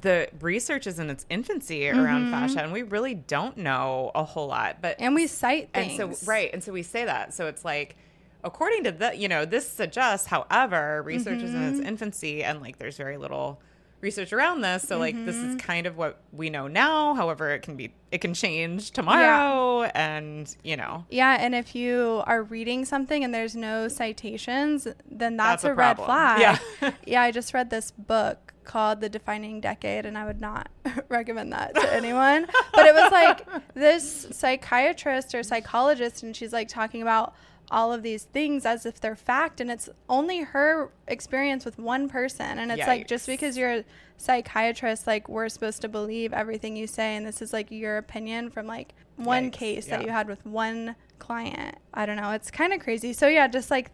the 0.00 0.28
research 0.40 0.86
is 0.86 0.98
in 0.98 1.10
its 1.10 1.24
infancy 1.30 1.88
around 1.88 2.30
fascia, 2.30 2.60
and 2.62 2.72
we 2.72 2.82
really 2.82 3.14
don't 3.14 3.56
know 3.56 4.10
a 4.14 4.24
whole 4.24 4.48
lot. 4.48 4.78
But 4.82 4.96
Mm-hmm. 4.96 5.04
And 5.04 5.14
we 5.14 5.26
cite 5.26 5.68
and 5.74 5.86
things. 5.92 6.18
so 6.18 6.26
right, 6.30 6.50
and 6.52 6.62
so 6.62 6.72
we 6.72 6.82
say 6.82 7.04
that. 7.04 7.32
So 7.34 7.46
it's 7.46 7.64
like 7.64 7.96
according 8.42 8.84
to 8.84 8.92
the 8.92 9.16
you 9.16 9.28
know 9.28 9.44
this 9.44 9.68
suggests, 9.68 10.26
however, 10.26 11.02
research 11.02 11.42
is 11.42 11.54
in 11.54 11.62
its 11.62 11.78
Mm-hmm. 11.78 11.86
infancy, 11.88 12.42
and 12.44 12.60
like 12.60 12.78
there's 12.78 12.96
very 12.96 13.16
little 13.16 13.60
research 14.00 14.32
around 14.34 14.60
this. 14.60 14.82
So 14.82 14.98
like 14.98 15.14
this 15.24 15.36
Mm-hmm. 15.36 15.50
is 15.56 15.62
kind 15.62 15.86
of 15.86 15.96
what 15.96 16.20
we 16.32 16.50
know 16.50 16.66
now. 16.66 17.14
However, 17.14 17.50
it 17.52 17.62
can 17.62 17.76
be 17.76 17.94
it 18.10 18.20
can 18.20 18.34
change 18.34 18.90
tomorrow, 18.90 19.84
and 19.94 20.54
you 20.64 20.76
know. 20.76 21.04
Yeah, 21.10 21.36
and 21.38 21.54
if 21.54 21.74
you 21.76 22.22
are 22.26 22.42
reading 22.42 22.84
something 22.84 23.22
and 23.24 23.32
there's 23.32 23.54
no 23.56 23.86
citations, 23.88 24.86
then 25.10 25.36
that's, 25.36 25.62
That's 25.62 25.64
a 25.64 25.72
a, 25.72 25.74
red 25.74 25.96
flag. 26.04 26.40
Yeah. 26.80 26.90
yeah, 27.06 27.22
I 27.22 27.30
just 27.30 27.54
read 27.54 27.70
this 27.70 27.92
book 27.92 28.52
called 28.64 29.00
The 29.00 29.08
Defining 29.08 29.60
Decade, 29.60 30.06
and 30.06 30.16
I 30.16 30.24
would 30.26 30.40
not 30.40 30.68
recommend 31.08 31.52
that 31.52 31.74
to 31.74 31.94
anyone. 31.94 32.46
but 32.72 32.86
it 32.86 32.94
was 32.94 33.12
like 33.12 33.46
this 33.74 34.26
psychiatrist 34.30 35.34
or 35.34 35.42
psychologist, 35.42 36.22
and 36.22 36.34
she's 36.34 36.52
like 36.52 36.68
talking 36.68 37.02
about 37.02 37.34
all 37.70 37.92
of 37.92 38.02
these 38.02 38.24
things 38.24 38.66
as 38.66 38.84
if 38.84 39.00
they're 39.00 39.16
fact, 39.16 39.60
and 39.60 39.70
it's 39.70 39.88
only 40.08 40.40
her 40.40 40.90
experience 41.08 41.64
with 41.64 41.78
one 41.78 42.08
person. 42.08 42.58
And 42.58 42.70
it's 42.70 42.86
like 42.86 43.08
just 43.08 43.26
because 43.26 43.56
you're 43.56 43.72
a 43.72 43.84
psychiatrist, 44.16 45.06
like 45.06 45.28
we're 45.28 45.48
supposed 45.48 45.80
to 45.82 45.88
believe 45.88 46.32
everything 46.32 46.76
you 46.76 46.86
say, 46.86 47.16
and 47.16 47.26
this 47.26 47.40
is 47.40 47.52
like 47.52 47.70
your 47.70 47.96
opinion 47.98 48.50
from 48.50 48.66
like 48.66 48.94
one 49.16 49.50
Yikes, 49.50 49.52
case 49.52 49.86
that 49.86 50.02
you 50.02 50.10
had 50.10 50.28
with 50.28 50.44
one 50.44 50.96
client. 51.18 51.76
I 51.92 52.06
don't 52.06 52.16
know. 52.16 52.32
It's 52.32 52.50
kind 52.50 52.72
of 52.72 52.80
crazy. 52.80 53.12
So 53.12 53.28
yeah, 53.28 53.48
just 53.48 53.70
like 53.70 53.90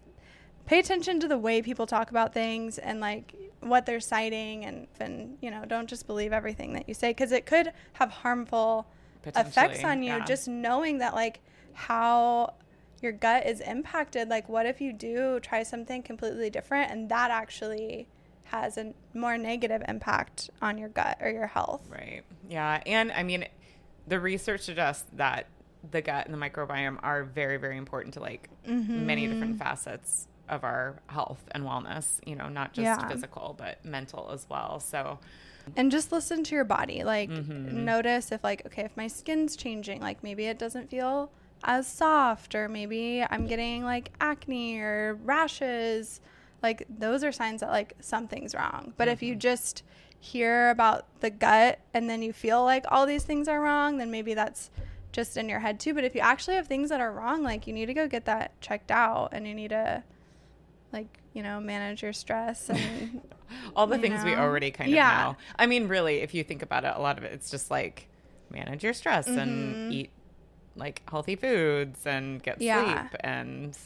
pay 0.67 0.79
attention 0.79 1.21
to 1.21 1.29
the 1.29 1.39
way 1.39 1.63
people 1.63 1.87
talk 1.87 2.11
about 2.11 2.33
things 2.33 2.79
and 2.79 3.01
like 3.01 3.35
what 3.61 3.87
they're 3.87 4.01
citing 4.01 4.65
and 4.65 4.87
and 4.99 5.37
you 5.41 5.51
know, 5.51 5.65
don't 5.67 5.89
just 5.89 6.07
believe 6.07 6.33
everything 6.33 6.73
that 6.73 6.89
you 6.89 6.95
say 6.95 7.13
cuz 7.15 7.33
it 7.33 7.47
could 7.47 7.73
have 7.95 8.11
harmful 8.11 8.87
effects 9.25 9.85
on 9.85 10.03
you 10.03 10.15
yeah. 10.17 10.25
just 10.25 10.49
knowing 10.49 10.99
that 10.99 11.15
like 11.15 11.41
how 11.75 12.55
your 13.03 13.13
gut 13.13 13.47
is 13.47 13.61
impacted 13.61 14.29
like 14.29 14.49
what 14.49 14.65
if 14.67 14.81
you 14.81 14.93
do 14.93 15.39
try 15.41 15.63
something 15.63 16.03
completely 16.03 16.49
different 16.51 16.91
and 16.91 17.09
that 17.11 17.31
actually 17.31 18.07
has 18.45 18.77
a 18.77 18.93
more 19.15 19.39
negative 19.39 19.83
impact 19.89 20.51
on 20.61 20.77
your 20.77 20.89
gut 20.89 21.17
or 21.21 21.31
your 21.31 21.47
health. 21.47 21.87
Right. 21.89 22.23
Yeah. 22.49 22.83
And 22.85 23.13
I 23.13 23.23
mean, 23.23 23.47
the 24.09 24.19
research 24.19 24.63
suggests 24.63 25.05
that 25.13 25.47
the 25.89 26.03
gut 26.03 26.27
and 26.27 26.35
the 26.35 26.39
microbiome 26.39 26.99
are 27.03 27.23
very, 27.25 27.59
very 27.59 27.77
important 27.77 28.15
to 28.15 28.21
like 28.21 28.49
many 28.67 29.27
different 29.29 29.53
Mm-hmm. 29.53 29.59
facets 29.59 30.27
of 30.51 30.65
our 30.65 31.01
health 31.07 31.43
and 31.53 31.65
wellness, 31.65 32.21
you 32.27 32.35
know, 32.37 32.49
not 32.49 32.73
just 32.73 32.85
Yeah. 32.85 33.09
physical, 33.09 33.55
but 33.57 33.83
mental 33.85 34.31
as 34.33 34.47
well. 34.51 34.81
So, 34.81 35.19
and 35.77 35.91
just 35.91 36.11
listen 36.13 36.43
to 36.45 36.55
your 36.55 36.65
body 36.65 37.05
like 37.05 37.31
Mm-hmm. 37.31 37.85
notice 37.85 38.33
if 38.33 38.43
like 38.43 38.67
okay 38.67 38.83
if 38.83 38.97
my 38.97 39.07
skin's 39.07 39.55
changing 39.57 40.01
like 40.01 40.23
maybe 40.25 40.47
it 40.47 40.59
doesn't 40.59 40.91
feel 40.91 41.31
as 41.63 41.87
soft 41.87 42.55
or 42.55 42.69
maybe 42.69 43.23
i'm 43.31 43.47
getting 43.47 43.85
like 43.85 44.11
acne 44.21 44.79
or 44.81 45.15
rashes 45.23 46.21
like 46.63 46.85
those 46.89 47.23
are 47.23 47.31
signs 47.33 47.61
that 47.61 47.71
like 47.71 47.95
something's 48.01 48.55
wrong. 48.55 48.93
But 48.99 49.09
if 49.09 49.23
you 49.23 49.35
just 49.35 49.83
hear 50.19 50.69
about 50.71 51.07
the 51.21 51.31
gut 51.31 51.79
and 51.95 52.11
then 52.11 52.21
you 52.23 52.33
feel 52.35 52.63
like 52.65 52.85
all 52.91 53.07
these 53.07 53.25
things 53.25 53.49
are 53.49 53.61
wrong, 53.63 53.97
then 53.97 54.11
maybe 54.11 54.35
that's 54.35 54.71
just 55.13 55.39
in 55.39 55.49
your 55.49 55.61
head 55.61 55.81
too. 55.81 55.95
But 55.95 56.05
if 56.05 56.15
you 56.15 56.21
actually 56.21 56.57
have 56.57 56.67
things 56.67 56.91
that 56.91 57.01
are 57.01 57.13
wrong, 57.13 57.43
like 57.43 57.67
you 57.67 57.73
need 57.73 57.87
to 57.87 57.95
go 57.95 58.07
get 58.09 58.27
that 58.27 58.61
checked 58.61 58.91
out 58.91 59.31
and 59.33 59.49
you 59.49 59.55
need 59.55 59.71
to 59.71 60.03
like, 60.93 61.07
you 61.33 61.43
know, 61.43 61.61
manage 61.61 62.03
your 62.03 62.13
stress 62.13 62.69
and 62.71 63.21
all 63.77 63.87
the 63.87 63.99
things 63.99 64.25
we 64.25 64.35
already 64.35 64.71
kind 64.71 64.91
Yeah. 64.91 65.29
of 65.29 65.33
know. 65.33 65.39
I 65.59 65.67
mean, 65.67 65.89
really, 65.89 66.19
if 66.19 66.35
you 66.35 66.43
think 66.45 66.63
about 66.63 66.85
it, 66.85 66.93
a 66.97 67.01
lot 67.01 67.19
of 67.19 67.25
it, 67.25 67.33
it's 67.33 67.51
just 67.51 67.71
like 67.71 68.09
manage 68.51 68.83
your 68.83 68.93
stress 68.93 69.29
Mm-hmm. 69.29 69.39
and 69.39 69.93
eat 69.93 70.11
like 70.77 71.03
healthy 71.11 71.37
foods 71.37 72.07
and 72.07 72.43
get 72.43 72.61
Yeah. 72.61 73.09
sleep 73.09 73.21
and 73.21 73.77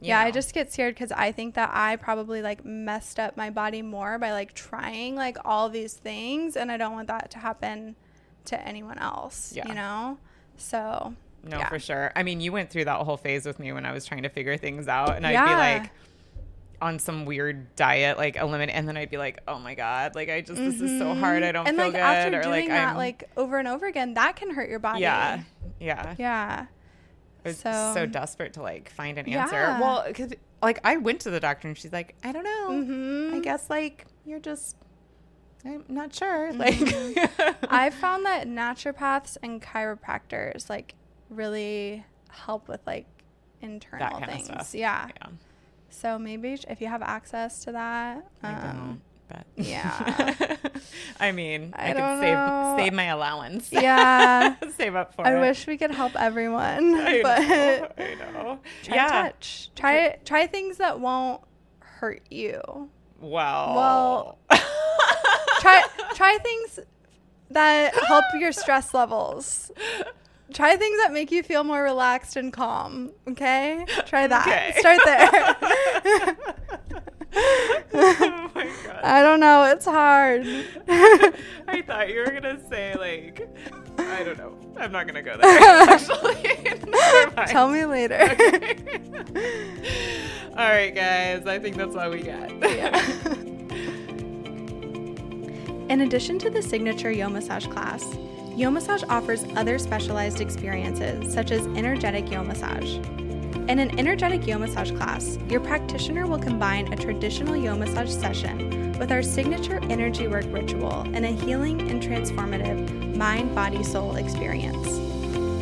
yeah, 0.00 0.20
I 0.20 0.30
just 0.32 0.52
get 0.52 0.70
scared 0.70 0.94
because 0.96 1.12
I 1.12 1.32
think 1.32 1.54
that 1.54 1.70
I 1.72 1.96
probably 1.96 2.42
like 2.42 2.62
messed 2.62 3.18
up 3.18 3.38
my 3.38 3.48
body 3.48 3.80
more 3.80 4.18
by 4.18 4.32
like 4.32 4.52
trying 4.52 5.14
like 5.14 5.38
all 5.46 5.70
these 5.70 5.94
things, 5.94 6.56
and 6.56 6.70
I 6.70 6.76
don't 6.76 6.92
want 6.92 7.08
that 7.08 7.30
to 7.30 7.38
happen 7.38 7.96
to 8.46 8.60
anyone 8.68 8.98
else. 8.98 9.54
Yeah. 9.56 9.66
You 9.66 9.72
know, 9.72 10.18
so 10.58 11.14
no 11.42 11.56
yeah. 11.58 11.68
for 11.70 11.78
sure. 11.78 12.12
I 12.14 12.22
mean, 12.22 12.42
you 12.42 12.52
went 12.52 12.68
through 12.68 12.84
that 12.84 12.98
whole 13.00 13.16
phase 13.16 13.46
with 13.46 13.58
me 13.58 13.72
when 13.72 13.86
I 13.86 13.92
was 13.92 14.04
trying 14.04 14.24
to 14.24 14.28
figure 14.28 14.58
things 14.58 14.88
out, 14.88 15.16
and 15.16 15.26
I'd 15.26 15.32
be 15.32 15.54
like 15.54 15.90
on 16.80 16.98
some 16.98 17.24
weird 17.24 17.74
diet, 17.76 18.16
like 18.18 18.36
eliminate, 18.36 18.74
and 18.74 18.86
then 18.88 18.96
I'd 18.96 19.10
be 19.10 19.16
like, 19.18 19.40
oh 19.48 19.58
my 19.58 19.74
god, 19.74 20.14
like 20.14 20.28
I 20.30 20.40
just 20.40 20.58
this 20.60 20.80
is 20.80 20.98
so 20.98 21.14
hard. 21.14 21.42
I 21.42 21.52
don't 21.52 21.66
Mm-hmm. 21.66 21.68
and 21.68 21.76
feel 21.78 21.84
like 21.86 21.92
good, 21.94 22.00
after 22.00 22.38
or 22.38 22.42
doing 22.42 22.52
like 22.62 22.68
that 22.68 22.88
I'm 22.90 22.96
like 22.96 23.30
over 23.36 23.58
and 23.58 23.68
over 23.68 23.86
again, 23.86 24.14
that 24.14 24.36
can 24.36 24.50
hurt 24.50 24.68
your 24.68 24.78
body. 24.78 25.00
yeah, 25.00 25.42
yeah. 25.80 26.14
yeah. 26.18 26.66
I 27.44 27.48
was 27.48 27.58
So- 27.58 27.92
so 27.94 28.06
desperate 28.06 28.54
to 28.54 28.62
like 28.62 28.90
find 28.90 29.18
an 29.18 29.28
answer. 29.28 29.54
Yeah. 29.56 29.80
Well, 29.80 30.04
because 30.06 30.32
like 30.62 30.80
I 30.84 30.96
went 30.96 31.20
to 31.22 31.30
the 31.30 31.40
doctor 31.40 31.68
and 31.68 31.76
she's 31.76 31.92
like, 31.92 32.14
I 32.24 32.32
don't 32.32 32.44
know. 32.44 32.68
Mhm. 32.70 33.34
I 33.34 33.40
guess 33.40 33.68
like 33.68 34.06
you're 34.24 34.40
just, 34.40 34.76
I'm 35.64 35.84
not 35.88 36.14
sure. 36.14 36.52
Mm-hmm. 36.52 37.18
Like, 37.18 37.56
I 37.70 37.90
found 37.90 38.24
that 38.26 38.46
naturopaths 38.48 39.36
and 39.42 39.60
chiropractors 39.60 40.70
like 40.70 40.94
really 41.28 42.04
help 42.30 42.66
with 42.68 42.80
like 42.86 43.06
internal 43.60 44.20
things. 44.20 44.74
Yeah. 44.74 45.08
yeah, 45.20 45.28
So 45.94 46.18
maybe 46.18 46.58
if 46.68 46.80
you 46.80 46.88
have 46.88 47.02
access 47.02 47.64
to 47.64 47.72
that, 47.72 48.26
I 48.42 48.52
um, 48.52 48.62
don't. 48.62 49.00
But 49.28 49.46
yeah. 49.56 50.56
I 51.20 51.32
mean, 51.32 51.72
I, 51.74 51.90
I 51.90 51.92
could 51.92 52.20
save 52.20 52.34
know. 52.34 52.74
save 52.78 52.92
my 52.92 53.04
allowance. 53.04 53.72
Yeah. 53.72 54.56
save 54.76 54.96
up 54.96 55.14
for 55.14 55.26
I 55.26 55.32
it. 55.32 55.36
I 55.36 55.40
wish 55.40 55.66
we 55.66 55.78
could 55.78 55.92
help 55.92 56.14
everyone, 56.20 56.94
I 56.94 57.22
but 57.22 57.38
know. 57.38 57.88
I 57.98 58.14
know. 58.14 58.60
try 58.82 58.96
yeah. 58.96 59.08
touch. 59.08 59.70
Try 59.74 60.18
try 60.24 60.46
things 60.46 60.76
that 60.78 61.00
won't 61.00 61.40
hurt 61.80 62.22
you. 62.30 62.60
Well. 63.20 63.74
Well, 63.74 64.38
Try 65.60 65.82
try 66.14 66.38
things 66.42 66.80
that 67.50 67.94
help 67.94 68.24
your 68.38 68.52
stress 68.52 68.92
levels. 68.92 69.70
Try 70.52 70.76
things 70.76 70.98
that 71.02 71.12
make 71.12 71.30
you 71.30 71.42
feel 71.42 71.64
more 71.64 71.82
relaxed 71.82 72.36
and 72.36 72.52
calm. 72.52 73.10
Okay, 73.28 73.86
try 74.06 74.26
that. 74.26 74.46
Okay. 74.46 74.74
Start 74.78 75.00
there. 75.04 76.36
oh 77.94 78.50
my 78.54 78.70
god. 78.84 79.00
I 79.02 79.22
don't 79.22 79.40
know. 79.40 79.64
It's 79.64 79.84
hard. 79.84 80.46
I 81.66 81.82
thought 81.82 82.08
you 82.08 82.20
were 82.20 82.30
gonna 82.30 82.60
say 82.68 82.94
like 82.94 83.48
I 83.98 84.22
don't 84.22 84.38
know. 84.38 84.56
I'm 84.76 84.92
not 84.92 85.06
gonna 85.06 85.22
go 85.22 85.36
there. 85.36 85.58
Actually. 85.88 87.46
Tell 87.46 87.68
me 87.68 87.84
later. 87.86 88.18
Okay. 88.32 88.76
All 90.50 90.68
right, 90.68 90.94
guys. 90.94 91.46
I 91.46 91.58
think 91.58 91.76
that's 91.76 91.96
all 91.96 92.10
we 92.10 92.22
got. 92.22 92.50
Yeah. 92.60 93.00
In 95.88 96.00
addition 96.02 96.38
to 96.38 96.50
the 96.50 96.62
signature 96.62 97.10
Yomassage 97.10 97.70
class, 97.70 98.04
Yomassage 98.56 99.02
offers 99.08 99.44
other 99.56 99.80
specialized 99.80 100.40
experiences 100.40 101.34
such 101.34 101.50
as 101.50 101.66
energetic 101.76 102.26
Yomassage. 102.26 103.04
In 103.68 103.80
an 103.80 103.98
energetic 103.98 104.42
Yomassage 104.42 104.96
class, 104.96 105.38
your 105.48 105.58
practitioner 105.58 106.28
will 106.28 106.38
combine 106.38 106.92
a 106.92 106.96
traditional 106.96 107.56
Yo 107.56 107.76
Massage 107.76 108.12
session 108.12 108.96
with 108.96 109.10
our 109.10 109.24
signature 109.24 109.80
energy 109.90 110.28
work 110.28 110.44
ritual 110.50 111.00
and 111.14 111.24
a 111.24 111.30
healing 111.30 111.90
and 111.90 112.00
transformative 112.00 113.16
mind, 113.16 113.52
body, 113.56 113.82
soul 113.82 114.14
experience. 114.14 114.86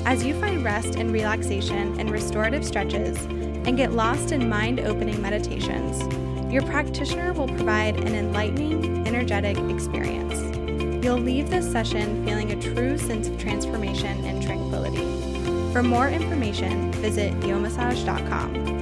As 0.04 0.22
you 0.22 0.38
find 0.38 0.62
rest 0.62 0.96
and 0.96 1.12
relaxation 1.12 1.98
in 1.98 2.10
restorative 2.10 2.62
stretches 2.62 3.16
and 3.24 3.74
get 3.74 3.92
lost 3.92 4.32
in 4.32 4.50
mind 4.50 4.80
opening 4.80 5.22
meditations, 5.22 6.02
your 6.52 6.62
practitioner 6.62 7.32
will 7.32 7.48
provide 7.48 7.96
an 8.00 8.14
enlightening, 8.14 9.06
energetic 9.06 9.56
experience. 9.70 10.51
You'll 11.02 11.18
leave 11.18 11.50
this 11.50 11.70
session 11.70 12.24
feeling 12.24 12.52
a 12.52 12.62
true 12.62 12.96
sense 12.96 13.26
of 13.26 13.36
transformation 13.36 14.24
and 14.24 14.40
tranquility. 14.40 15.02
For 15.72 15.82
more 15.82 16.08
information, 16.08 16.92
visit 16.92 17.32
yomassage.com. 17.40 18.72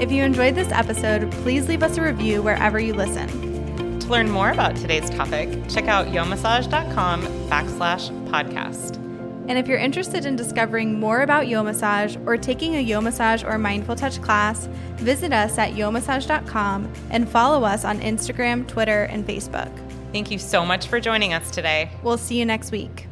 If 0.00 0.10
you 0.10 0.24
enjoyed 0.24 0.56
this 0.56 0.72
episode, 0.72 1.30
please 1.30 1.68
leave 1.68 1.84
us 1.84 1.96
a 1.96 2.02
review 2.02 2.42
wherever 2.42 2.80
you 2.80 2.92
listen. 2.92 4.00
to 4.00 4.08
learn 4.08 4.28
more 4.28 4.50
about 4.50 4.74
today's 4.76 5.08
topic, 5.08 5.48
check 5.68 5.86
out 5.86 6.08
yomassage.com 6.08 7.22
backslash 7.48 8.10
podcast. 8.28 9.03
And 9.46 9.58
if 9.58 9.68
you're 9.68 9.78
interested 9.78 10.24
in 10.24 10.36
discovering 10.36 10.98
more 10.98 11.22
about 11.22 11.46
Yomassage 11.46 12.24
or 12.26 12.36
taking 12.36 12.76
a 12.76 12.84
Yomassage 12.84 13.46
or 13.46 13.58
Mindful 13.58 13.96
Touch 13.96 14.20
class, 14.22 14.66
visit 14.96 15.32
us 15.32 15.58
at 15.58 15.72
yomassage.com 15.72 16.92
and 17.10 17.28
follow 17.28 17.64
us 17.64 17.84
on 17.84 18.00
Instagram, 18.00 18.66
Twitter, 18.66 19.04
and 19.04 19.26
Facebook. 19.26 19.70
Thank 20.12 20.30
you 20.30 20.38
so 20.38 20.64
much 20.64 20.86
for 20.86 21.00
joining 21.00 21.34
us 21.34 21.50
today. 21.50 21.90
We'll 22.02 22.18
see 22.18 22.38
you 22.38 22.46
next 22.46 22.70
week. 22.70 23.03